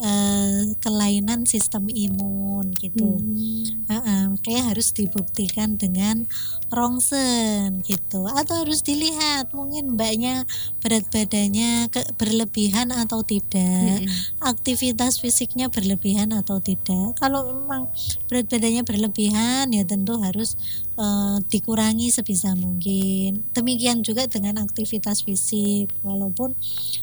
[0.00, 3.20] eh, kelainan sistem imun gitu.
[3.20, 3.84] Hmm.
[3.86, 6.24] Heeh, makanya harus dibuktikan dengan
[6.70, 10.46] rongsen gitu atau harus dilihat mungkin mbaknya
[10.78, 14.38] berat badannya ke- berlebihan atau tidak Mm-mm.
[14.38, 17.90] aktivitas fisiknya berlebihan atau tidak kalau memang
[18.30, 20.54] berat badannya berlebihan ya tentu harus
[21.00, 26.52] eh, dikurangi sebisa mungkin demikian juga dengan aktivitas fisik walaupun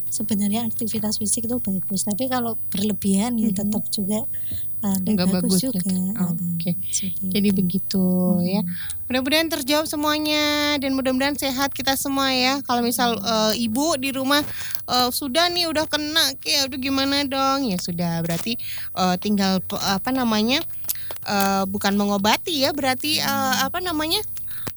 [0.07, 3.57] sebenarnya aktivitas fisik itu bagus tapi kalau berlebihan ya Mhm.
[3.57, 4.21] tetap juga
[4.77, 6.23] eh, nggak Nggak bagus, bagus juga juga.
[6.29, 6.71] Oke.
[6.87, 7.57] Seperti Jadi itu.
[7.57, 8.05] begitu
[8.45, 8.61] ya.
[9.07, 10.45] Mudah-mudahan terjawab semuanya
[10.77, 12.61] dan mudah-mudahan sehat kita semua ya.
[12.61, 14.45] Kalau misal eh, ibu di rumah
[14.85, 17.65] eh, sudah nih udah kena kayak aduh gimana dong?
[17.65, 18.53] Ya sudah berarti
[18.93, 20.61] eh, tinggal apa namanya?
[21.27, 24.23] Eh, bukan mengobati ya, berarti eh, apa namanya?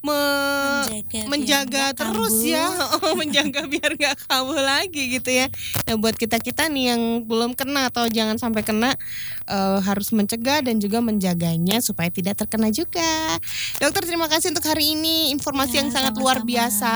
[0.00, 2.48] Me- Menjaga menjaga terus kambuh.
[2.48, 2.66] ya,
[3.00, 5.46] oh, menjaga biar nggak kambuh lagi gitu ya.
[5.84, 8.96] Nah buat kita kita nih yang belum kena atau jangan sampai kena
[9.44, 13.36] eh, harus mencegah dan juga menjaganya supaya tidak terkena juga.
[13.76, 16.50] Dokter terima kasih untuk hari ini informasi Ya, yang sangat luar sama-sama.
[16.50, 16.92] biasa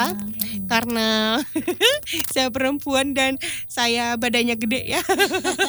[0.55, 0.67] Mm.
[0.67, 1.09] karena
[2.33, 3.37] saya perempuan dan
[3.67, 5.03] saya badannya gede ya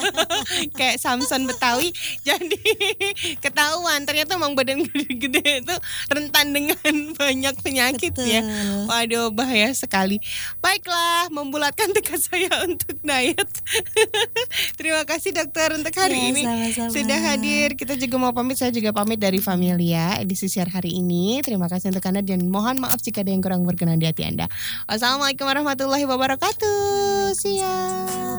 [0.78, 2.56] kayak Samson Betawi jadi
[3.38, 5.76] ketahuan ternyata emang badan gede-gede itu
[6.08, 6.94] rentan dengan
[7.26, 8.42] banyak penyakit ya.
[8.42, 8.86] Betul.
[8.86, 10.22] waduh bahaya sekali.
[10.60, 13.50] Baiklah membulatkan tekad saya untuk diet.
[14.76, 16.92] Terima kasih dokter untuk hari Ya, ini sama-sama.
[16.94, 17.74] sudah hadir.
[17.74, 21.42] Kita juga mau pamit saya juga pamit dari Familia edisi siar hari ini.
[21.42, 24.46] Terima kasih untuk anda dan mohon maaf jika ada yang kurang berkenan di hati anda.
[24.86, 27.34] Wassalamualaikum warahmatullahi wabarakatuh.
[27.34, 28.36] Siap